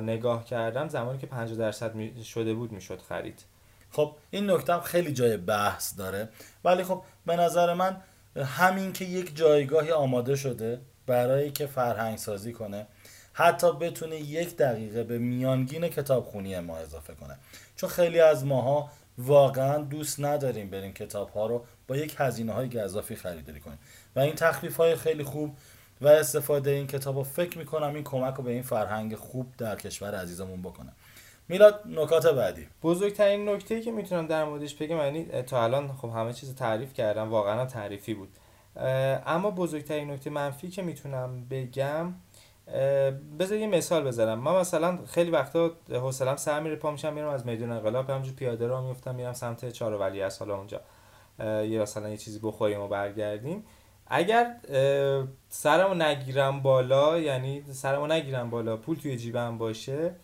نگاه 0.00 0.44
کردم 0.44 0.88
زمانی 0.88 1.18
که 1.18 1.26
50 1.26 1.58
درصد. 1.58 2.22
شده 2.22 2.54
بود 2.54 2.72
می‌شد 2.72 3.00
خرید. 3.08 3.44
خب 3.92 4.14
این 4.30 4.50
نکته 4.50 4.80
خیلی 4.80 5.12
جای 5.12 5.36
بحث 5.36 5.98
داره. 5.98 6.28
ولی 6.64 6.84
خب 6.84 7.02
به 7.26 7.36
نظر 7.36 7.74
من 7.74 7.96
همین 8.36 8.92
که 8.92 9.04
یک 9.04 9.36
جایگاهی 9.36 9.90
آماده 9.90 10.36
شده 10.36 10.80
برای 11.06 11.50
که 11.50 11.66
فرهنگ 11.66 12.18
سازی 12.18 12.52
کنه 12.52 12.86
حتی 13.32 13.72
بتونه 13.72 14.16
یک 14.16 14.56
دقیقه 14.56 15.04
به 15.04 15.18
میانگین 15.18 15.88
کتابخونی 15.88 16.60
ما 16.60 16.76
اضافه 16.76 17.14
کنه. 17.14 17.36
چون 17.76 17.90
خیلی 17.90 18.20
از 18.20 18.44
ماها 18.44 18.90
واقعا 19.18 19.78
دوست 19.78 20.20
نداریم 20.20 20.70
بریم 20.70 20.92
کتاب 20.92 21.30
ها 21.30 21.46
رو 21.46 21.64
با 21.88 21.96
یک 21.96 22.14
هزینه 22.18 22.52
های 22.52 22.68
گذافی 22.68 23.16
خریداری 23.16 23.60
کنیم. 23.60 23.78
و 24.16 24.20
این 24.20 24.34
تخفیف 24.34 24.76
های 24.76 24.96
خیلی 24.96 25.24
خوب 25.24 25.56
و 26.00 26.08
استفاده 26.08 26.70
این 26.70 26.86
کتاب 26.86 27.16
رو 27.16 27.22
فکر 27.22 27.58
می‌کنم 27.58 27.94
این 27.94 28.04
کمک 28.04 28.34
رو 28.34 28.44
به 28.44 28.50
این 28.50 28.62
فرهنگ 28.62 29.14
خوب 29.14 29.46
در 29.58 29.76
کشور 29.76 30.14
عزیزمون 30.14 30.62
بکنه. 30.62 30.92
میلاد 31.48 31.80
نکات 31.86 32.26
بعدی. 32.26 32.66
بزرگترین 32.82 33.48
نکته 33.48 33.80
که 33.80 33.92
می‌تونم 33.92 34.26
در 34.26 34.44
موردش 34.44 34.74
بگم 34.74 34.96
یعنی 34.96 35.42
تا 35.42 35.64
الان 35.64 35.92
خب 35.92 36.08
همه 36.08 36.32
چیز 36.32 36.54
تعریف 36.54 36.92
کردم 36.92 37.30
واقعا 37.30 37.66
تعریفی 37.66 38.14
بود. 38.14 38.28
اما 39.26 39.50
بزرگترین 39.50 40.10
نکته 40.10 40.30
منفی 40.30 40.68
که 40.68 40.82
می‌تونم 40.82 41.44
بگم 41.50 42.12
بذار 43.38 43.58
یه 43.58 43.66
مثال 43.66 44.04
بزنم. 44.04 44.34
ما 44.34 44.60
مثلا 44.60 44.98
خیلی 45.06 45.30
وقتا 45.30 45.70
حوصلم 45.90 46.36
سر 46.36 46.60
میره 46.60 46.76
پا 46.76 46.90
میشم 46.90 47.12
میرم 47.12 47.28
از 47.28 47.46
میدون 47.46 47.72
انقلاب 47.72 48.10
همجور 48.10 48.34
پیاده 48.34 48.66
رو 48.66 48.80
میفتم 48.80 49.14
میرم 49.14 49.32
سمت 49.32 49.70
چهار 49.70 49.94
ولی 49.94 50.22
از 50.22 50.38
حالا 50.38 50.56
اونجا. 50.56 50.80
یه 51.40 51.82
مثلا 51.82 52.08
یه 52.08 52.16
چیزی 52.16 52.40
بخوریم 52.42 52.80
و 52.80 52.88
برگردیم. 52.88 53.64
اگر 54.06 54.56
سرمو 55.48 55.94
نگیرم 55.94 56.60
بالا 56.60 57.18
یعنی 57.18 57.62
سرمو 57.72 58.06
نگیرم 58.06 58.50
بالا 58.50 58.76
پول 58.76 58.96
توی 58.96 59.16
جیبم 59.16 59.58
باشه 59.58 60.14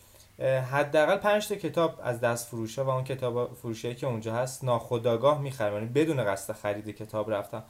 حداقل 0.70 1.16
5 1.16 1.48
تا 1.48 1.54
کتاب 1.54 2.00
از 2.02 2.20
دست 2.20 2.48
فروشه 2.48 2.82
و 2.82 2.88
اون 2.88 3.04
کتاب 3.04 3.54
فروشی 3.54 3.94
که 3.94 4.06
اونجا 4.06 4.34
هست 4.34 4.64
ناخداگاه 4.64 5.40
می‌خرم. 5.40 5.74
یعنی 5.74 5.86
بدون 5.86 6.24
قصد 6.24 6.54
خرید 6.54 6.88
کتاب 6.88 7.30
رفتم. 7.30 7.64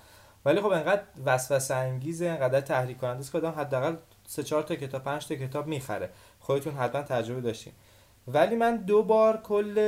ولی 0.44 0.60
خب 0.60 0.66
انقدر 0.66 1.02
وسوسه 1.24 1.74
انگیزه 1.74 2.26
انقدر 2.26 2.60
تحریک 2.60 2.98
کننده 2.98 3.20
است 3.20 3.32
که 3.32 3.38
آدم 3.38 3.50
حداقل 3.50 3.96
سه 4.26 4.42
چهار 4.42 4.62
تا 4.62 4.74
کتاب 4.74 5.02
پنج 5.02 5.26
تا 5.26 5.34
کتاب 5.34 5.66
می‌خره. 5.66 6.10
خودتون 6.40 6.74
حتما 6.74 7.02
تجربه 7.02 7.40
داشتین. 7.40 7.72
ولی 8.28 8.56
من 8.56 8.76
دو 8.76 9.02
بار 9.02 9.36
کل 9.36 9.78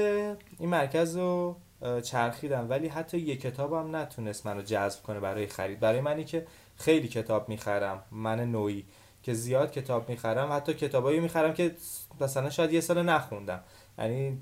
این 0.58 0.68
مرکز 0.68 1.16
رو 1.16 1.56
چرخیدم. 2.02 2.70
ولی 2.70 2.88
حتی 2.88 3.18
یک 3.18 3.40
کتابم 3.40 3.96
نتونست 3.96 4.46
منو 4.46 4.62
جذب 4.62 5.02
کنه 5.02 5.20
برای 5.20 5.46
خرید. 5.46 5.80
برای 5.80 6.00
منی 6.00 6.24
که 6.24 6.46
خیلی 6.76 7.08
کتاب 7.08 7.48
می‌خرم. 7.48 8.02
من 8.10 8.50
نوعی 8.50 8.84
که 9.22 9.34
زیاد 9.34 9.72
کتاب 9.72 10.08
می‌خرم. 10.08 10.52
حتی 10.52 10.74
کتابایی 10.74 11.20
می‌خرم 11.20 11.54
که 11.54 11.74
مثلا 12.20 12.50
شاید 12.50 12.72
یه 12.72 12.80
سال 12.80 13.02
نخوندم. 13.02 13.60
یعنی 13.98 14.40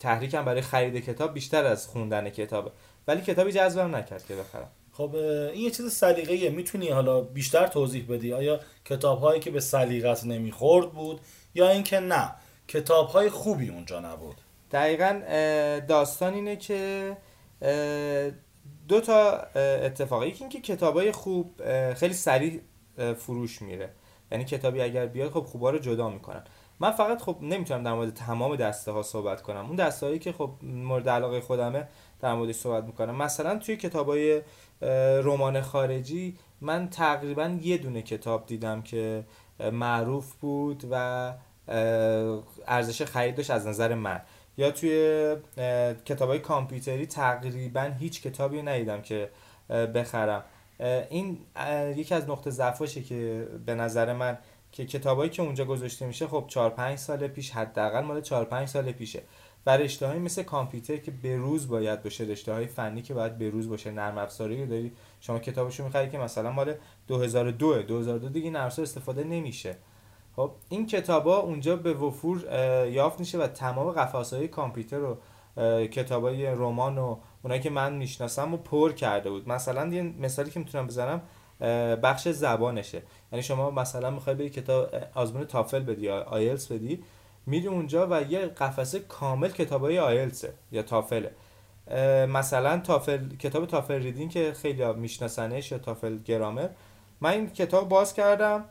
تحریکم 0.00 0.44
برای 0.44 0.60
خرید 0.60 1.04
کتاب 1.04 1.34
بیشتر 1.34 1.64
از 1.64 1.86
خوندن 1.86 2.30
کتابه. 2.30 2.70
ولی 3.08 3.20
کتابی 3.20 3.52
جذبم 3.52 3.96
نکرد 3.96 4.26
که 4.26 4.34
بخرم. 4.36 4.70
خب 4.96 5.14
این 5.14 5.64
یه 5.64 5.70
چیز 5.70 5.92
سلیقه‌ایه. 5.92 6.50
می‌تونی 6.50 6.88
حالا 6.88 7.20
بیشتر 7.20 7.66
توضیح 7.66 8.06
بدی؟ 8.08 8.32
آیا 8.32 8.60
کتاب 8.84 9.20
هایی 9.20 9.40
که 9.40 9.50
به 9.50 9.60
سلیقت 9.60 10.24
نمی‌خورد 10.24 10.90
بود 10.90 11.20
یا 11.54 11.68
اینکه 11.68 12.00
نه؟ 12.00 12.34
کتاب 12.68 13.08
های 13.08 13.30
خوبی 13.30 13.68
اونجا 13.68 14.00
نبود. 14.00 14.36
دقیقا 14.72 15.20
داستان 15.88 16.34
اینه 16.34 16.56
که 16.56 17.16
دو 18.88 19.00
تا 19.00 19.38
اتفاقی 19.84 20.28
یکی 20.28 20.44
اینکه 20.44 20.60
کتاب 20.60 20.96
های 20.96 21.12
خوب 21.12 21.60
خیلی 21.94 22.14
سریع 22.14 22.60
فروش 23.16 23.62
میره. 23.62 23.90
یعنی 24.32 24.44
کتابی 24.44 24.80
اگر 24.80 25.06
بیاد 25.06 25.30
خب 25.30 25.40
خوبا 25.40 25.70
رو 25.70 25.78
جدا 25.78 26.08
می‌کنن. 26.08 26.44
من 26.80 26.90
فقط 26.90 27.22
خب 27.22 27.36
نمی‌تونم 27.40 27.82
در 27.82 27.92
مورد 27.92 28.14
تمام 28.14 28.56
دسته 28.56 28.92
ها 28.92 29.02
صحبت 29.02 29.42
کنم. 29.42 29.66
اون 29.66 29.76
دسته 29.76 30.06
هایی 30.06 30.18
که 30.18 30.32
خب 30.32 30.50
مورد 30.62 31.08
علاقه 31.08 31.40
خودمه 31.40 31.88
در 32.24 32.34
موردش 32.34 32.54
صحبت 32.54 32.84
می‌کنم. 32.84 33.16
مثلا 33.16 33.58
توی 33.58 33.76
کتاب 33.76 34.08
های 34.08 34.42
رمان 35.22 35.60
خارجی 35.60 36.36
من 36.60 36.88
تقریبا 36.88 37.58
یه 37.62 37.78
دونه 37.78 38.02
کتاب 38.02 38.46
دیدم 38.46 38.82
که 38.82 39.24
معروف 39.72 40.34
بود 40.34 40.84
و 40.90 41.32
ارزش 42.66 43.02
خریدش 43.02 43.50
از 43.50 43.66
نظر 43.66 43.94
من. 43.94 44.20
یا 44.56 44.70
توی 44.70 45.36
کتاب 46.04 46.28
های 46.28 46.38
کامپیوتری 46.38 47.06
تقریبا 47.06 47.92
هیچ 47.98 48.22
کتابی 48.22 48.62
ندیدم 48.62 49.02
که 49.02 49.30
بخرم. 49.68 50.44
این 51.10 51.38
یکی 51.96 52.14
از 52.14 52.28
نقطه 52.28 52.50
ضعفاشه 52.50 53.02
که 53.02 53.48
به 53.66 53.74
نظر 53.74 54.12
من 54.12 54.38
که 54.72 54.86
کتابایی 54.86 55.30
که 55.30 55.42
اونجا 55.42 55.64
گذاشته 55.64 56.06
میشه 56.06 56.26
خب 56.26 56.44
4 56.48 56.70
5 56.70 56.98
سال 56.98 57.26
پیش 57.28 57.50
حداقل 57.50 58.00
مال 58.00 58.20
4 58.20 58.44
5 58.44 58.68
سال 58.68 58.92
پیشه. 58.92 59.22
و 59.66 59.76
رشته 59.76 60.06
های 60.06 60.18
مثل 60.18 60.42
کامپیوتر 60.42 60.96
که 60.96 61.10
به 61.10 61.36
روز 61.36 61.68
باید 61.68 62.02
باشه 62.02 62.24
رشته 62.24 62.52
های 62.52 62.66
فنی 62.66 63.02
که 63.02 63.14
باید 63.14 63.38
به 63.38 63.50
روز 63.50 63.68
باشه 63.68 63.90
نرم 63.90 64.18
افزاری 64.18 64.60
رو 64.60 64.66
داری. 64.66 64.92
شما 65.20 65.38
کتابشو 65.38 65.84
می‌خری 65.84 66.10
که 66.10 66.18
مثلا 66.18 66.52
مال 66.52 66.74
2002 67.08 67.82
2002 67.82 68.28
دیگه 68.28 68.50
نرم 68.50 68.66
افزار 68.66 68.82
استفاده 68.82 69.24
نمیشه. 69.24 69.76
خب 70.36 70.50
این 70.68 70.86
کتابا 70.86 71.36
اونجا 71.36 71.76
به 71.76 71.92
وفور 71.92 72.44
یافت 72.90 73.20
میشه 73.20 73.38
و 73.38 73.46
تمام 73.46 73.90
قفسه 73.90 74.48
کامپیوتر 74.48 74.98
رو 74.98 75.16
کتابای 75.86 76.46
رمان 76.46 76.98
و 76.98 77.16
اونایی 77.42 77.60
که 77.60 77.70
من 77.70 77.96
می‌شناسم 77.96 78.54
و 78.54 78.56
پر 78.56 78.92
کرده 78.92 79.30
بود. 79.30 79.48
مثلا 79.48 79.94
یه 79.94 80.02
مثالی 80.02 80.50
که 80.50 80.60
می‌تونم 80.60 80.86
بزنم 80.86 81.22
بخش 82.02 82.28
زبانشه. 82.28 83.02
یعنی 83.32 83.42
شما 83.42 83.70
مثلا 83.70 84.10
می‌خوای 84.10 84.36
بری 84.36 84.50
کتاب 84.50 84.88
آزمون 85.14 85.44
تافل 85.44 85.80
بدی 85.80 86.02
یا 86.02 86.22
آیلتس 86.22 86.72
بدی 86.72 87.04
میری 87.46 87.68
اونجا 87.68 88.08
و 88.10 88.22
یه 88.22 88.46
قفسه 88.46 88.98
کامل 88.98 89.48
کتابای 89.48 89.98
آیلتسه 89.98 90.52
یا 90.72 90.82
تافله 90.82 91.30
مثلا 92.28 92.78
تافل 92.78 93.28
کتاب 93.28 93.66
تافل 93.66 94.02
ریدین 94.02 94.28
که 94.28 94.52
خیلی 94.52 94.92
میشناسنش 94.92 95.72
یا 95.72 95.78
تافل 95.78 96.18
گرامر. 96.18 96.68
من 97.20 97.30
این 97.30 97.50
کتاب 97.50 97.88
باز 97.88 98.14
کردم 98.14 98.64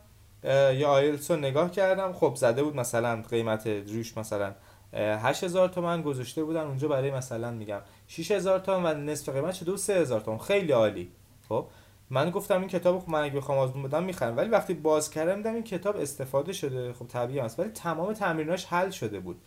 یا 0.74 0.88
آیلتس 0.88 1.30
رو 1.30 1.36
نگاه 1.36 1.70
کردم. 1.70 2.12
خب 2.12 2.34
زده 2.34 2.62
بود 2.62 2.76
مثلا 2.76 3.22
قیمت 3.30 3.66
روش 3.66 4.16
مثلا 4.16 4.54
8000 4.94 5.68
تومن 5.68 6.02
گذاشته 6.02 6.44
بودن 6.44 6.60
اونجا 6.60 6.88
برای 6.88 7.10
مثلا 7.10 7.50
میگم 7.50 7.80
6000 8.08 8.58
تومن 8.58 9.00
و 9.00 9.04
نصف 9.10 9.28
قیمت 9.28 9.54
شده 9.54 9.76
3000 9.76 10.20
تومن 10.20 10.38
خیلی 10.38 10.72
عالی. 10.72 11.10
خب؟ 11.48 11.66
من 12.14 12.30
گفتم 12.30 12.60
این 12.60 12.68
کتاب 12.68 12.98
خب 12.98 13.08
من 13.08 13.22
اگه 13.22 13.36
بخوام 13.36 13.58
آزمون 13.58 13.82
بدم 13.82 14.04
می‌خرم. 14.04 14.36
ولی 14.36 14.48
وقتی 14.48 14.74
باز 14.74 15.10
کردم 15.10 15.36
دیدم 15.36 15.54
این 15.54 15.64
کتاب 15.64 15.96
استفاده 15.96 16.52
شده. 16.52 16.92
خب 16.92 17.06
طبیعی 17.06 17.40
است. 17.40 17.60
ولی 17.60 17.68
تمام 17.68 18.12
تمریناش 18.12 18.64
حل 18.64 18.90
شده 18.90 19.20
بود. 19.20 19.40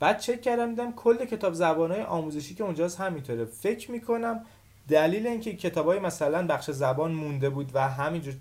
بعد 0.00 0.20
چک 0.20 0.42
کردم 0.42 0.70
دیدم 0.70 0.92
کل 0.92 1.24
کتاب 1.24 1.52
زبانهای 1.52 2.02
آموزشی 2.02 2.54
که 2.54 2.64
اونجاست 2.64 3.00
همینطوره. 3.00 3.44
فکر 3.44 3.90
می‌کنم 3.90 4.44
دلیل 4.88 5.26
اینکه 5.26 5.56
کتابای 5.56 5.98
مثلا 5.98 6.46
بخش 6.46 6.70
زبان 6.70 7.12
مونده 7.12 7.50
بود 7.50 7.70
و 7.74 7.88
همینجور 7.88 8.34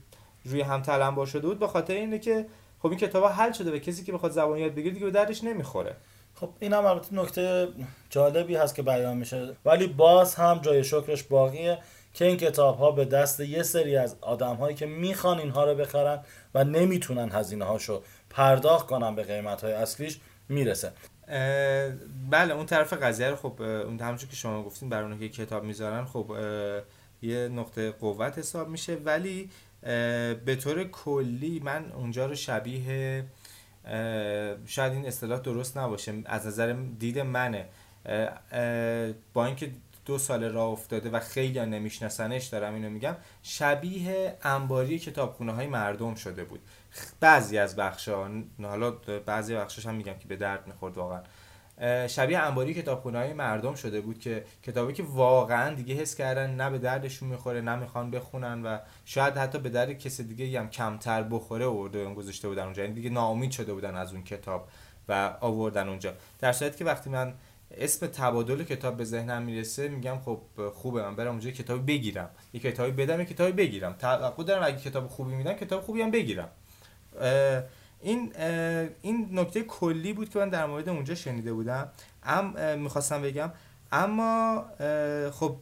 روی 0.46 0.62
هم 0.62 0.82
تلمبار 0.82 1.26
شده 1.26 1.48
بود 1.48 1.60
به 1.60 1.68
خاطر 1.68 1.94
اینه 1.94 2.20
که 2.20 2.46
خب 2.80 2.90
این 2.90 2.98
کتاب 2.98 3.26
حل 3.26 3.52
شده 3.52 3.72
و 3.72 3.78
کسی 3.78 4.04
که 4.04 4.12
بخواد 4.12 4.32
زبان 4.32 4.58
یاد 4.58 4.76
بگیره 4.76 4.94
دیگه 4.94 5.06
به 5.06 5.12
دردش 5.12 5.44
نمی‌خوره. 5.44 5.96
خب 6.36 6.50
این 6.60 6.74
هم 6.74 6.86
البته 6.86 7.16
نکته 7.16 7.68
جالبی 8.10 8.56
هست 8.56 8.76
که 8.76 8.82
بیان 8.82 9.18
میشه. 9.18 9.56
ولی 9.66 9.88
باز 9.88 10.36
هم 10.36 10.60
جای 10.60 10.84
شکرش 10.84 11.24
باقیه. 11.24 11.78
که 12.16 12.26
این 12.26 12.38
کتاب 12.38 12.78
ها 12.78 12.92
به 12.92 13.06
دست 13.06 13.40
یه 13.40 13.64
سری 13.64 13.98
از 13.98 14.16
آدم 14.22 14.56
هایی 14.56 14.76
که 14.76 14.86
می‌خوان 14.86 15.40
اینها 15.40 15.64
رو 15.64 15.76
بخرن 15.76 16.20
و 16.54 16.64
نمی‌تونن 16.64 17.30
هزینه 17.32 17.66
هاشو 17.66 18.04
پرداخت 18.30 18.88
کنن 18.88 19.16
به 19.16 19.24
قیمت 19.24 19.64
های 19.64 19.74
اصلیش 19.74 20.20
می‌رسه. 20.50 20.92
بله 22.30 22.54
اون 22.54 22.66
طرف 22.66 22.94
قضیه 22.94 23.30
رو 23.30 23.36
خب 23.36 23.62
اون 23.62 24.00
همونجور 24.00 24.30
که 24.30 24.36
شما 24.36 24.64
گفتین 24.64 24.90
برای 24.90 25.30
که 25.30 25.46
کتاب 25.46 25.64
می‌ذارن 25.64 26.06
خب 26.06 26.36
یه 27.22 27.48
نقطه 27.48 27.92
قوت 27.92 28.38
حساب 28.38 28.70
میشه. 28.70 28.96
ولی 28.96 29.50
به 30.46 30.58
طور 30.60 30.84
کلی 30.84 31.62
من 31.64 31.92
اونجا 31.92 32.26
رو 32.26 32.36
شبیه 32.36 33.24
شاید 34.66 34.94
این 34.94 35.06
اصطلاح 35.06 35.40
درست 35.40 35.78
نباشه 35.78 36.14
از 36.26 36.48
نظر 36.48 36.76
دید 37.00 37.20
منه. 37.20 37.66
با 39.34 39.46
اینکه 39.46 39.72
دو 40.06 40.18
سال 40.18 40.44
راه 40.44 40.70
افتاده 40.70 41.10
و 41.10 41.20
خیلی 41.20 41.60
نمیشناسنش 41.60 42.46
دارم 42.46 42.74
اینو 42.74 42.90
میگم. 42.90 43.16
شبیه 43.44 44.38
انباری 44.44 45.00
کتابخونه 45.00 45.52
های 45.52 45.68
مردم 45.68 46.16
شده 46.16 46.44
بود. 46.44 46.60
بعضی 47.20 47.58
از 47.58 47.76
بخش 47.76 48.08
ها 48.08 48.30
حالا 48.62 48.92
بعضی 49.26 49.56
بخشش 49.56 49.86
هم 49.86 49.96
میگم 49.96 50.14
که 50.14 50.28
به 50.28 50.36
درد 50.36 50.68
می‌خورد 50.68 50.98
واقعا. 50.98 51.22
شبیه 52.08 52.40
انباری 52.40 52.74
کتابخونه 52.74 53.18
های 53.18 53.34
مردم 53.34 53.76
شده 53.76 54.02
بود 54.02 54.20
که 54.20 54.46
کتابی 54.64 54.94
که 54.94 55.04
واقعا 55.04 55.76
دیگه 55.76 55.96
حس 55.96 56.16
کردن 56.16 56.56
نه 56.56 56.70
به 56.70 56.78
دردشون 56.78 57.30
می‌خوره 57.30 57.62
نه 57.62 57.76
می‌خوان 57.76 58.12
بخونن 58.12 58.64
و 58.64 58.78
شاید 59.06 59.38
حتی 59.38 59.60
به 59.60 59.70
درد 59.70 59.92
کسی 59.94 60.24
دیگه 60.24 60.60
هم 60.60 60.70
کمتر 60.70 61.24
بخوره 61.24 61.66
ورده 61.66 62.14
گذاشته 62.14 62.48
بودن 62.48 62.64
اونجا. 62.64 62.84
یعنی 62.84 62.96
دیگه 62.96 63.10
ناامید 63.10 63.52
شده 63.52 63.74
بودن 63.74 63.96
از 63.96 64.14
اون 64.14 64.24
کتاب 64.24 64.70
و 65.10 65.38
آوردن 65.42 65.90
اونجا. 65.90 66.14
در 66.40 66.52
صورتی 66.52 66.78
که 66.78 66.86
وقتی 66.86 67.10
من 67.10 67.34
اسم 67.78 68.08
تبادل 68.08 68.64
کتاب 68.64 68.98
به 68.98 69.04
ذهنم 69.04 69.42
می‌رسه 69.42 69.88
میگم 69.88 70.18
خب 70.26 70.42
خوبه 70.74 71.02
من 71.02 71.16
برم 71.16 71.32
اونجا 71.32 71.52
کتابی 71.52 71.98
بگیرم. 71.98 72.30
یه 72.54 72.60
کتابی 72.60 72.92
بدم 72.92 73.20
یه 73.20 73.26
کتابی 73.26 73.52
بگیرم. 73.52 73.94
توقع 73.94 74.44
دارم 74.44 74.64
اگه 74.64 74.78
کتاب 74.78 75.08
خوبی 75.08 75.36
میدن 75.36 75.54
کتاب 75.54 75.82
خوبی 75.82 76.02
هم 76.02 76.12
بگیرم. 76.12 76.50
این 78.02 78.32
این 79.02 79.30
نکته 79.32 79.64
کلی 79.64 80.14
بود 80.14 80.30
که 80.30 80.40
من 80.40 80.50
در 80.50 80.66
مورد 80.66 80.90
اونجا 80.90 81.16
شنیده 81.16 81.54
بودم. 81.54 81.90
ام 82.24 82.80
می‌خواستم 82.80 83.22
بگم. 83.22 83.52
اما 83.92 84.66
خب 85.32 85.56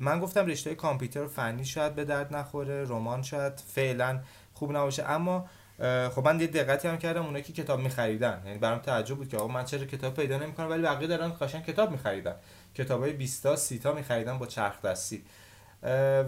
من 0.00 0.20
گفتم 0.20 0.46
رشته 0.46 0.74
کامپیوتر 0.74 1.26
فنی 1.26 1.64
شاید 1.64 1.94
به 1.94 2.04
درد 2.04 2.36
نخوره 2.36 2.84
رمان 2.84 3.22
شاید 3.22 3.52
فعلا 3.74 4.20
خوب 4.54 4.76
نباشه. 4.76 5.04
اما 5.04 5.48
خب 5.78 6.22
من 6.24 6.40
یه 6.40 6.46
دقتی 6.46 6.88
هم 6.88 6.98
کردم 6.98 7.24
اونایی 7.26 7.44
که 7.44 7.52
کتاب 7.52 7.80
میخریدن. 7.80 8.42
یعنی 8.46 8.58
برام 8.58 8.78
تعجب 8.78 9.16
بود 9.16 9.28
که 9.28 9.36
آقا 9.36 9.48
من 9.48 9.64
چرا 9.64 9.84
کتاب 9.84 10.14
پیدا 10.14 10.38
نمی‌کنم 10.38 10.70
ولی 10.70 10.82
بقیه 10.82 11.08
دارن 11.08 11.32
قشنگ 11.40 11.64
کتاب 11.64 11.90
میخریدن. 11.90 12.34
کتابای 12.74 13.12
20 13.12 13.42
تا 13.42 13.56
30 13.56 13.78
تا 13.78 13.92
میخریدن 13.92 14.38
با 14.38 14.46
چرخ 14.46 14.82
دستی. 14.82 15.24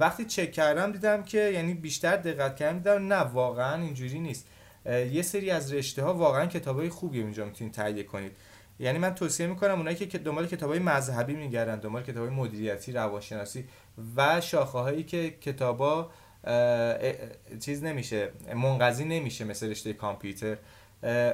وقتی 0.01 0.25
چک 0.25 0.53
کردم 0.53 0.93
دیدم 0.93 1.23
که 1.23 1.39
یعنی 1.39 1.75
بیشتر 1.75 2.17
دقت 2.17 2.57
کردم 2.57 2.79
دیدم 2.79 3.13
نه 3.13 3.21
واقعا 3.21 3.83
اینجوری 3.83 4.19
نیست. 4.19 4.47
یه 4.87 5.23
سری 5.23 5.51
از 5.51 5.73
رشته 5.73 6.03
ها 6.03 6.15
واقعا 6.15 6.47
کتابای 6.47 6.89
خوبی 6.89 7.23
اونجا 7.23 7.45
می‌تونید 7.45 7.73
تهیه 7.73 8.03
کنید. 8.03 8.37
یعنی 8.79 8.99
من 8.99 9.15
توصیه 9.15 9.47
می‌کنم 9.47 9.79
اونایی 9.79 9.97
که 9.97 10.19
دنبال 10.19 10.47
کتابای 10.47 10.79
مذهبی 10.79 11.35
میگردن 11.35 11.79
دنبال 11.79 12.03
کتابای 12.03 12.31
مدیریتی 12.31 12.93
روانشناسی 12.93 13.65
و 14.17 14.41
شاخه 14.41 14.79
هایی 14.79 15.03
که 15.03 15.31
کتابا 15.31 16.11
چیز 17.61 17.85
نمیشه 17.85 18.31
منقضی 18.55 19.05
نمیشه 19.05 19.45
مثل 19.45 19.71
رشته 19.71 19.93
کامپیوتر. 19.93 20.57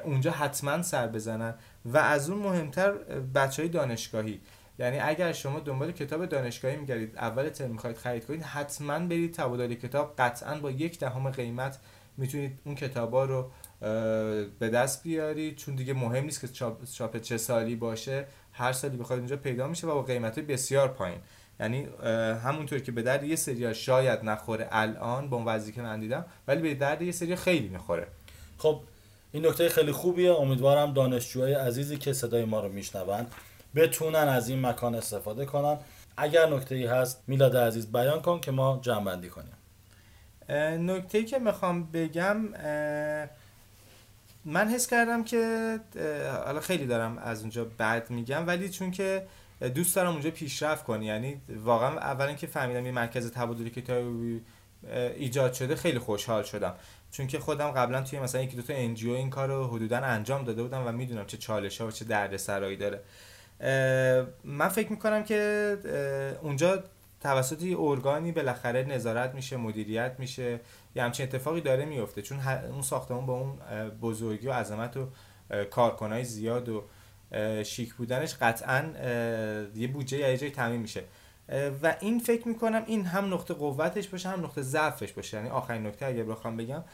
اونجا 0.04 0.30
حتما 0.30 0.82
سر 0.82 1.06
بزنن. 1.06 1.54
و 1.84 1.98
از 1.98 2.30
اون 2.30 2.38
مهمتر 2.42 2.92
بچه 3.34 3.62
های 3.62 3.68
دانشگاهی. 3.68 4.40
یعنی 4.78 4.98
اگر 4.98 5.32
شما 5.32 5.60
دنبال 5.60 5.92
کتاب 5.92 6.26
دانشگاهی 6.26 6.76
میگردید 6.76 7.16
اول 7.16 7.48
ترم 7.48 7.70
می‌خواید 7.70 7.96
خرید 7.96 8.26
کنید 8.26 8.42
حتما 8.42 8.98
برید 8.98 9.34
تبادل 9.34 9.74
کتاب. 9.74 10.14
قطعا 10.18 10.58
با 10.58 10.70
یک 10.70 10.98
دهم 10.98 11.30
قیمت 11.30 11.78
می‌تونید 12.16 12.60
اون 12.64 12.74
کتابا 12.74 13.24
رو 13.24 13.50
به 14.58 14.68
دست 14.68 15.02
بیارید. 15.02 15.56
چون 15.56 15.74
دیگه 15.74 15.92
مهم 15.92 16.24
نیست 16.24 16.40
که 16.40 16.48
چاپ, 16.48 17.16
چه 17.20 17.36
سالی 17.36 17.76
باشه. 17.76 18.26
هر 18.52 18.72
سالی 18.72 18.96
بخواید 18.96 19.20
اونجا 19.20 19.36
پیدا 19.36 19.68
میشه 19.68 19.86
و 19.86 19.94
با 19.94 20.02
قیمت 20.02 20.38
بسیار 20.38 20.88
پایین. 20.88 21.18
یعنی 21.60 21.88
همونطور 22.44 22.78
که 22.78 22.92
به 22.92 23.02
درد 23.02 23.24
یه 23.24 23.36
سری 23.36 23.74
شاید 23.74 24.24
نخوره 24.24 24.68
الان 24.72 25.28
با 25.28 25.36
اون 25.36 25.46
وضعی 25.46 25.72
که 25.72 25.82
من 25.82 26.00
دیدم 26.00 26.24
ولی 26.48 26.62
به 26.62 26.74
درد 26.74 27.02
یه 27.02 27.12
سری 27.12 27.36
خیلی 27.36 27.68
می‌خوره. 27.68 28.06
خب 28.58 28.80
این 29.32 29.46
نکته 29.46 29.68
خیلی 29.68 29.92
خوبیه. 29.92 30.32
امیدوارم 30.34 30.92
دانشجوهای 30.92 31.54
عزیزی 31.54 31.96
که 31.96 32.12
صدای 32.12 32.44
ما 32.44 32.60
رو 32.60 32.68
میشنون 32.68 33.26
بتونن 33.74 34.16
از 34.16 34.48
این 34.48 34.66
مکان 34.66 34.94
استفاده 34.94 35.44
کنن. 35.44 35.76
اگر 36.16 36.46
نکته 36.46 36.74
ای 36.74 36.86
هست 36.86 37.22
میلاد 37.26 37.56
عزیز 37.56 37.92
بیان 37.92 38.22
کن 38.22 38.40
که 38.40 38.50
ما 38.50 38.78
جمع 38.82 39.28
کنیم. 39.28 39.56
نکته 40.86 41.24
که 41.24 41.38
می‌خوام 41.38 41.84
بگم 41.84 42.36
من 44.44 44.68
حس 44.68 44.86
کردم 44.86 45.24
که 45.24 45.80
حالا 46.44 46.60
خیلی 46.60 46.86
دارم 46.86 47.18
از 47.18 47.40
اونجا 47.40 47.66
بعد 47.78 48.10
میگم 48.10 48.46
ولی 48.46 48.68
چون 48.68 48.90
که 48.90 49.26
دوست 49.68 49.96
دارم 49.96 50.12
اونجا 50.12 50.30
پیشرفت 50.30 50.84
کنی. 50.84 51.06
یعنی 51.06 51.40
واقعا 51.48 51.98
اول 51.98 52.26
اینکه 52.26 52.46
فهمیدم 52.46 52.86
یه 52.86 52.92
مرکز 52.92 53.30
تبادلی 53.30 53.70
که 53.70 54.04
ایجاد 55.16 55.52
شده 55.52 55.76
خیلی 55.76 55.98
خوشحال 55.98 56.42
شدم. 56.42 56.74
چون 57.10 57.26
که 57.26 57.38
خودم 57.38 57.70
قبلا 57.70 58.02
توی 58.02 58.18
مثلا 58.18 58.42
یکی 58.42 58.56
دو 58.56 58.62
تا 58.62 58.74
این 58.74 59.30
کار 59.30 59.48
رو 59.48 59.66
حدودا 59.66 59.98
انجام 59.98 60.44
داده 60.44 60.62
بودم 60.62 60.86
و 60.86 60.92
می‌دونم 60.92 61.26
چه 61.26 61.36
چالش 61.36 61.80
ها 61.80 61.86
و 61.86 61.90
چه 61.90 62.04
دردسرایی 62.04 62.76
داره. 62.76 63.00
من 64.44 64.68
فکر 64.68 64.90
می‌کنم 64.90 65.24
که 65.24 65.78
اونجا 66.42 66.84
توسط 67.20 67.62
یه 67.62 67.80
ارگانی 67.80 68.32
بالاخره 68.32 68.82
نظارت 68.82 69.34
میشه 69.34 69.56
مدیریت 69.56 70.12
میشه. 70.18 70.60
یه 70.96 71.02
همچین 71.02 71.26
اتفاقی 71.26 71.60
داره 71.60 71.84
میفته 71.84 72.22
چون 72.22 72.38
اون 72.72 72.82
ساختمون 72.82 73.26
با 73.26 73.40
اون 73.40 73.58
بزرگی 73.90 74.46
و 74.46 74.52
عظمت 74.52 74.96
و 74.96 75.08
کارکنای 75.70 76.24
زیاد 76.24 76.68
و 76.68 76.84
شیک 77.64 77.94
بودنش 77.94 78.34
قطعا 78.34 78.84
یه 79.74 79.88
بودجه 79.88 80.18
یا 80.18 80.28
یه 80.30 80.38
جای 80.38 80.50
تامین 80.50 80.80
میشه. 80.80 81.04
و 81.82 81.96
این 82.00 82.18
فکر 82.18 82.48
می‌کنم 82.48 82.82
این 82.86 83.06
هم 83.06 83.34
نقطه 83.34 83.54
قوتش 83.54 84.08
باشه 84.08 84.28
هم 84.28 84.44
نقطه 84.44 84.62
ضعفش 84.62 85.12
باشه. 85.12 85.36
یعنی 85.36 85.48
آخرین 85.48 85.86
نکته 85.86 86.06
اگه 86.06 86.24
بخوام 86.24 86.56
بگم 86.56 86.84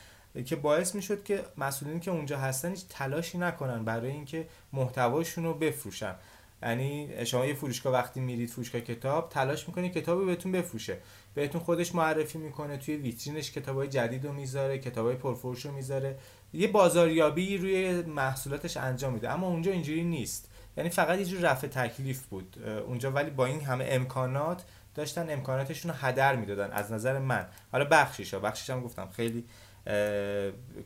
که 0.47 0.57
باعث 0.57 0.95
می‌شد 0.95 1.25
که 1.25 1.45
مسئولینی 1.57 2.01
که 2.01 2.11
اونجا 2.11 2.39
هستن 2.39 2.71
هیچ 2.71 2.85
تلاشی 2.89 3.39
نکنن 3.39 3.85
برای 3.85 4.11
اینکه 4.11 4.47
محتواشون 4.73 5.45
رو 5.45 5.55
بفروشن. 5.55 6.15
یعنی 6.63 7.27
شما 7.27 7.47
یه 7.47 7.55
فروشگاه 7.55 7.93
وقتی 7.93 8.21
میرید 8.21 8.49
فروشگاه 8.51 8.81
کتاب 8.81 9.29
تلاش 9.29 9.69
می‌کنید 9.69 9.93
کتابی 9.93 10.25
بهتون 10.25 10.53
بفروشه. 10.53 10.97
بهتون 11.35 11.61
خودش 11.61 11.95
معرفی 11.95 12.39
می‌کنه 12.39 12.77
توی 12.77 12.97
ویترینش 12.97 13.53
کتابای 13.53 13.89
جدید 13.89 14.27
رو 14.27 14.33
می‌ذاره 14.33 14.79
کتابای 14.79 15.17
پرفروش 15.17 15.65
رو 15.67 15.73
می‌ذاره. 15.73 16.19
یه 16.53 16.69
بازاریابی 16.69 17.59
روی 17.59 18.03
محصولاتش 18.03 18.77
انجام 18.77 19.13
میده. 19.15 19.31
اما 19.31 19.47
اونجا 19.47 19.73
اینجوری 19.73 20.03
نیست. 20.03 20.49
یعنی 20.77 20.91
فقط 20.91 21.19
یه 21.19 21.25
جور 21.25 21.41
رفع 21.41 21.67
تکلیف 21.67 22.23
بود 22.23 22.57
اونجا. 22.87 23.11
ولی 23.11 23.31
با 23.31 23.47
این 23.47 23.61
همه 23.61 23.87
امکانات 23.89 24.65
داشتن 24.95 25.31
امکاناتشون 25.31 25.91
رو 25.91 25.97
هدر 26.01 26.37
می‌دادن 26.37 26.71
از 26.71 26.93
نظر 26.93 27.19
من. 27.19 27.47
حالا 27.73 27.85
بخشیش 27.85 28.35
ها 28.35 28.41
بخشیش 28.41 28.71
هم 28.71 28.81
گفتم. 28.81 29.09
خیلی 29.17 29.45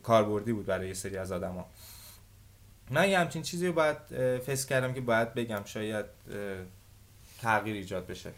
کاربردی 0.03 0.53
بود 0.53 0.65
برای 0.65 0.87
یه 0.87 0.93
سری 0.93 1.17
از 1.17 1.31
آدما. 1.31 1.65
من 2.91 3.09
یه 3.09 3.19
همچین 3.19 3.41
چیزی 3.41 3.67
رو 3.67 3.73
باید 3.73 3.97
فکر 4.39 4.65
کردم 4.65 4.93
که 4.93 5.01
باید 5.01 5.33
بگم. 5.33 5.61
شاید 5.65 6.05
تغییر 7.41 7.75
ایجاد 7.75 8.07
بشه. 8.07 8.31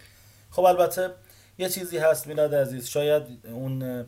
خب 0.50 0.62
البته 0.62 1.10
یه 1.58 1.68
چیزی 1.68 1.98
هست 1.98 2.26
میلاد 2.26 2.54
عزیز. 2.54 2.86
شاید 2.86 3.22
اون 3.44 4.06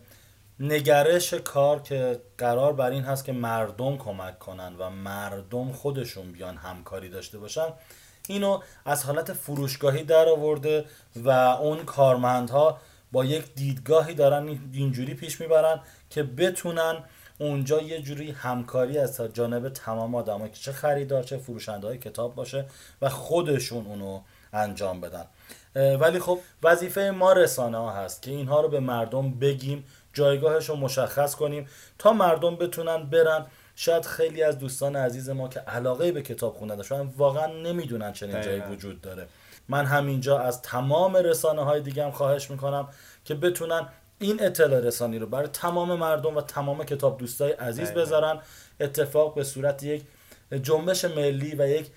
نگرش 0.60 1.34
کار 1.34 1.82
که 1.82 2.20
قرار 2.38 2.72
بر 2.72 2.90
این 2.90 3.02
هست 3.02 3.24
که 3.24 3.32
مردم 3.32 3.96
کمک 3.96 4.38
کنن 4.38 4.76
و 4.78 4.90
مردم 4.90 5.72
خودشون 5.72 6.32
بیان 6.32 6.56
همکاری 6.56 7.08
داشته 7.08 7.38
باشن 7.38 7.66
اینو 8.28 8.60
از 8.84 9.04
حالت 9.04 9.32
فروشگاهی 9.32 10.02
در 10.02 10.28
آورده 10.28 10.84
و 11.16 11.30
اون 11.30 11.84
کارمندها 11.84 12.78
با 13.12 13.24
یک 13.24 13.54
دیدگاهی 13.54 14.14
دارن 14.14 14.58
اینجوری 14.72 15.14
پیش 15.14 15.40
می‌برن 15.40 15.80
که 16.10 16.22
بتونن 16.22 17.04
اونجا 17.38 17.82
یه 17.82 18.02
جوری 18.02 18.30
همکاری 18.30 18.98
از 18.98 19.20
جانب 19.20 19.68
تمام 19.68 20.14
آدمایی 20.14 20.50
که 20.50 20.58
چه 20.58 20.72
خریدار 20.72 21.22
چه 21.22 21.36
فروشنده 21.36 21.86
های 21.86 21.98
کتاب 21.98 22.34
باشه 22.34 22.64
و 23.02 23.08
خودشون 23.08 23.86
اونو 23.86 24.20
انجام 24.52 25.00
بدن. 25.00 25.24
ولی 25.74 26.18
خب 26.18 26.38
وظیفه 26.62 27.10
ما 27.10 27.32
رسانه 27.32 27.78
ها 27.78 27.90
هست 27.90 28.22
که 28.22 28.30
اینها 28.30 28.60
رو 28.60 28.68
به 28.68 28.80
مردم 28.80 29.30
بگیم 29.30 29.84
جایگاهش 30.12 30.68
رو 30.68 30.76
مشخص 30.76 31.34
کنیم 31.34 31.68
تا 31.98 32.12
مردم 32.12 32.56
بتونن 32.56 33.02
برن. 33.02 33.46
شاید 33.76 34.04
خیلی 34.04 34.42
از 34.42 34.58
دوستان 34.58 34.96
عزیز 34.96 35.30
ما 35.30 35.48
که 35.48 35.60
علاقه 35.60 36.12
به 36.12 36.22
کتاب 36.22 36.54
خوندن 36.54 36.76
داشتن 36.76 37.12
واقعا 37.16 37.46
نمی‌دونن 37.46 38.12
چنین 38.12 38.40
جایی 38.40 38.60
وجود 38.60 39.00
داره. 39.00 39.26
من 39.68 39.84
همینجا 39.84 40.38
از 40.38 40.62
تمام 40.62 41.16
رسانه 41.16 41.64
های 41.64 41.80
دیگه 41.80 42.04
هم 42.04 42.10
خواهش 42.10 42.50
می‌کنم 42.50 42.88
که 43.24 43.34
بتونن 43.34 43.88
این 44.18 44.42
اطلاع 44.42 44.80
رسانی 44.80 45.18
رو 45.18 45.26
برای 45.26 45.48
تمام 45.48 45.98
مردم 45.98 46.36
و 46.36 46.40
تمام 46.40 46.84
کتاب 46.84 47.18
دوستای 47.18 47.52
عزیز 47.52 47.90
بذارن. 47.90 48.40
اتفاق 48.80 49.34
به 49.34 49.44
صورت 49.44 49.82
یک 49.82 50.02
جنبش 50.62 51.04
ملی 51.04 51.54
و 51.54 51.68
یک 51.68 51.90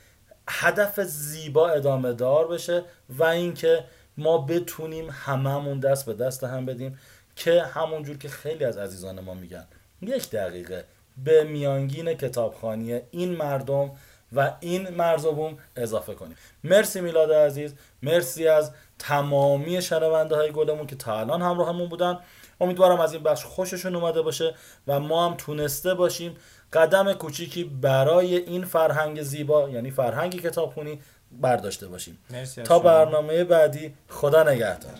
هدف 0.50 1.00
زیبا 1.00 1.70
ادامه 1.70 2.14
دار 2.14 2.48
بشه 2.48 2.84
و 3.10 3.24
اینکه 3.24 3.84
ما 4.18 4.38
بتونیم 4.38 5.10
هممون 5.12 5.80
دست 5.80 6.06
به 6.06 6.14
دست 6.14 6.44
هم 6.44 6.66
بدیم. 6.66 7.00
که 7.36 7.64
همونجور 7.64 8.18
که 8.18 8.30
خیلی 8.30 8.66
از 8.66 8.78
عزیزان 8.78 9.20
ما 9.20 9.34
میگن 9.34 9.66
یک 10.02 10.30
دقیقه 10.30 10.86
به 11.24 11.44
میانگین 11.44 12.14
کتابخانی 12.14 13.00
این 13.12 13.36
مردم 13.36 13.92
و 14.36 14.52
این 14.60 14.90
مرزبوم 14.90 15.58
اضافه 15.76 16.14
کنیم. 16.14 16.36
مرسی 16.64 17.02
میلاد 17.02 17.32
عزیز 17.32 17.74
مرسی 18.04 18.48
از 18.48 18.72
تمامی 19.00 19.82
شنونده 19.82 20.36
های 20.36 20.52
گلمون 20.52 20.88
که 20.88 20.96
تا 20.96 21.20
الان 21.20 21.42
همراهمون 21.42 21.90
بودن. 21.90 22.20
امیدوارم 22.62 23.00
از 23.00 23.14
این 23.14 23.24
بخش 23.24 23.46
خوششون 23.46 23.96
اومده 23.96 24.22
باشه 24.22 24.56
و 24.88 25.00
ما 25.00 25.30
هم 25.30 25.36
تونسته 25.38 25.94
باشیم 25.94 26.36
قدم 26.74 27.14
کوچیکی 27.14 27.64
برای 27.64 28.36
این 28.38 28.66
فرهنگ 28.66 29.22
زیبا 29.22 29.70
یعنی 29.70 29.92
فرهنگ 29.92 30.42
کتابخونی 30.42 31.00
برداشته 31.32 31.88
باشیم. 31.88 32.18
تا 32.64 32.80
برنامه 32.80 33.44
بعدی 33.44 33.94
خدا 34.10 34.44
نگهدار. 34.44 34.92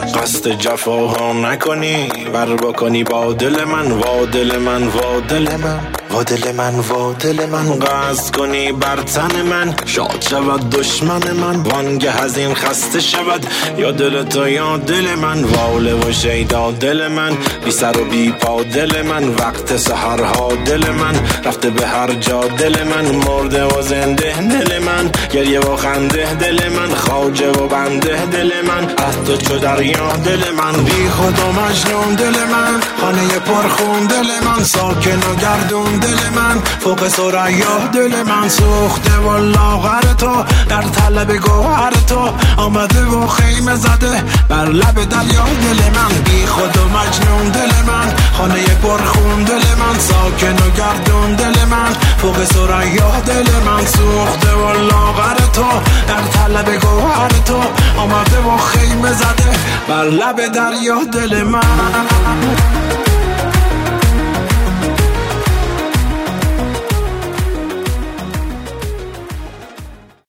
قصد 0.00 0.48
جفاها 0.48 1.32
نکنی 1.32 2.08
بر 2.32 2.56
بکنی 2.56 3.04
با 3.04 3.32
دل 3.32 3.64
من 3.64 3.92
وا 3.92 4.26
دل 4.26 4.58
من 4.58 4.82
وا 4.88 5.20
دل 5.20 5.56
من. 5.56 5.80
وا 6.16 6.22
دل 6.22 6.52
من 6.52 6.74
وا 6.74 7.12
دل 7.12 7.46
من 7.46 7.78
قصد 7.78 8.36
کنی 8.36 8.72
بر 8.72 8.96
تن 8.96 9.42
من. 9.42 9.74
شاد 9.86 10.24
شود 10.30 10.70
دشمن 10.70 11.32
من 11.32 11.56
وانگه 11.56 12.22
از 12.22 12.38
خسته 12.38 13.00
شود. 13.00 13.46
یا 13.78 13.90
دل 13.90 14.22
تو 14.22 14.48
یا 14.48 14.76
دل 14.76 15.14
من 15.14 15.44
واله 15.44 15.94
و 15.94 16.12
شیدا 16.12 16.70
دل 16.70 17.08
من. 17.08 17.36
بی 17.64 17.70
سر 17.70 17.98
و 18.00 18.04
بی 18.04 18.32
پا 18.32 18.62
دل 18.62 19.02
من 19.02 19.28
وقت 19.28 19.76
سحرها 19.76 20.48
دل 20.64 20.90
من. 20.90 21.14
رفته 21.44 21.70
به 21.70 21.86
هر 21.86 22.12
جا 22.12 22.40
دل 22.40 22.84
من 22.84 23.14
مرده 23.14 23.64
و 23.64 23.82
زنده 23.82 24.40
دل 24.40 24.78
من. 24.78 25.10
گریه 25.32 25.60
و 25.60 25.76
خنده 25.76 26.34
دل 26.34 26.68
من 26.68 26.94
خواجه 26.94 27.50
و 27.50 27.68
بنده 27.68 28.26
دل 28.26 28.50
من. 28.68 28.84
از 29.06 29.24
تو 29.26 29.36
چو 29.36 29.58
دریا 29.58 30.16
دل 30.24 30.50
من 30.50 30.84
بی 30.84 31.08
خود 31.08 31.38
و 31.38 31.52
مجنون 31.52 32.14
دل 32.14 32.44
من. 32.44 32.80
خانه 33.00 33.38
پرخون 33.38 34.06
دل 34.06 34.30
من 34.44 34.64
ساکن 34.64 35.18
و 35.18 35.34
گردون 35.40 36.05
دل 36.06 36.30
من 36.36 36.62
فوق 36.80 37.08
سریا 37.08 37.88
دل 37.92 38.22
من 38.22 38.48
سوخته 38.48 39.18
و 39.18 39.36
لاغر 39.36 40.00
تو. 40.18 40.44
در 40.68 40.82
طلب 40.82 41.36
گوهر 41.36 41.92
تو 42.08 42.30
آمده 42.56 43.04
و 43.04 43.26
خیمه 43.26 43.76
زده 43.76 44.24
بر 44.48 44.64
لب 44.64 44.94
دریا. 44.94 45.44
دل 45.44 45.80
من 45.96 46.22
بی 46.24 46.46
خود 46.46 46.76
و 46.76 46.88
مجنون. 46.88 47.48
دل 47.48 47.72
من 47.86 48.14
خانه 48.32 48.64
پرخون. 48.82 49.44
دل 49.44 49.64
من 49.78 49.98
ساکن 49.98 50.66
و 50.66 50.70
گردون. 50.70 51.34
دل 51.34 51.64
من 51.64 51.92
فوق 52.22 52.44
سریا 52.44 53.20
دل 53.26 53.48
من 53.66 53.86
سوخته 53.86 54.52
و 54.54 54.72
لاغر 54.72 55.36
تو. 55.52 55.66
در 56.08 56.22
طلب 56.22 56.80
گوهر 56.80 57.30
تو 57.44 57.60
آمده 57.98 58.38
و 58.38 58.56
خیمه 58.56 59.12
زده 59.12 59.50
بر 59.88 60.04
لب 60.04 60.52
دریا. 60.52 61.04
دل 61.12 61.42
من 61.42 62.85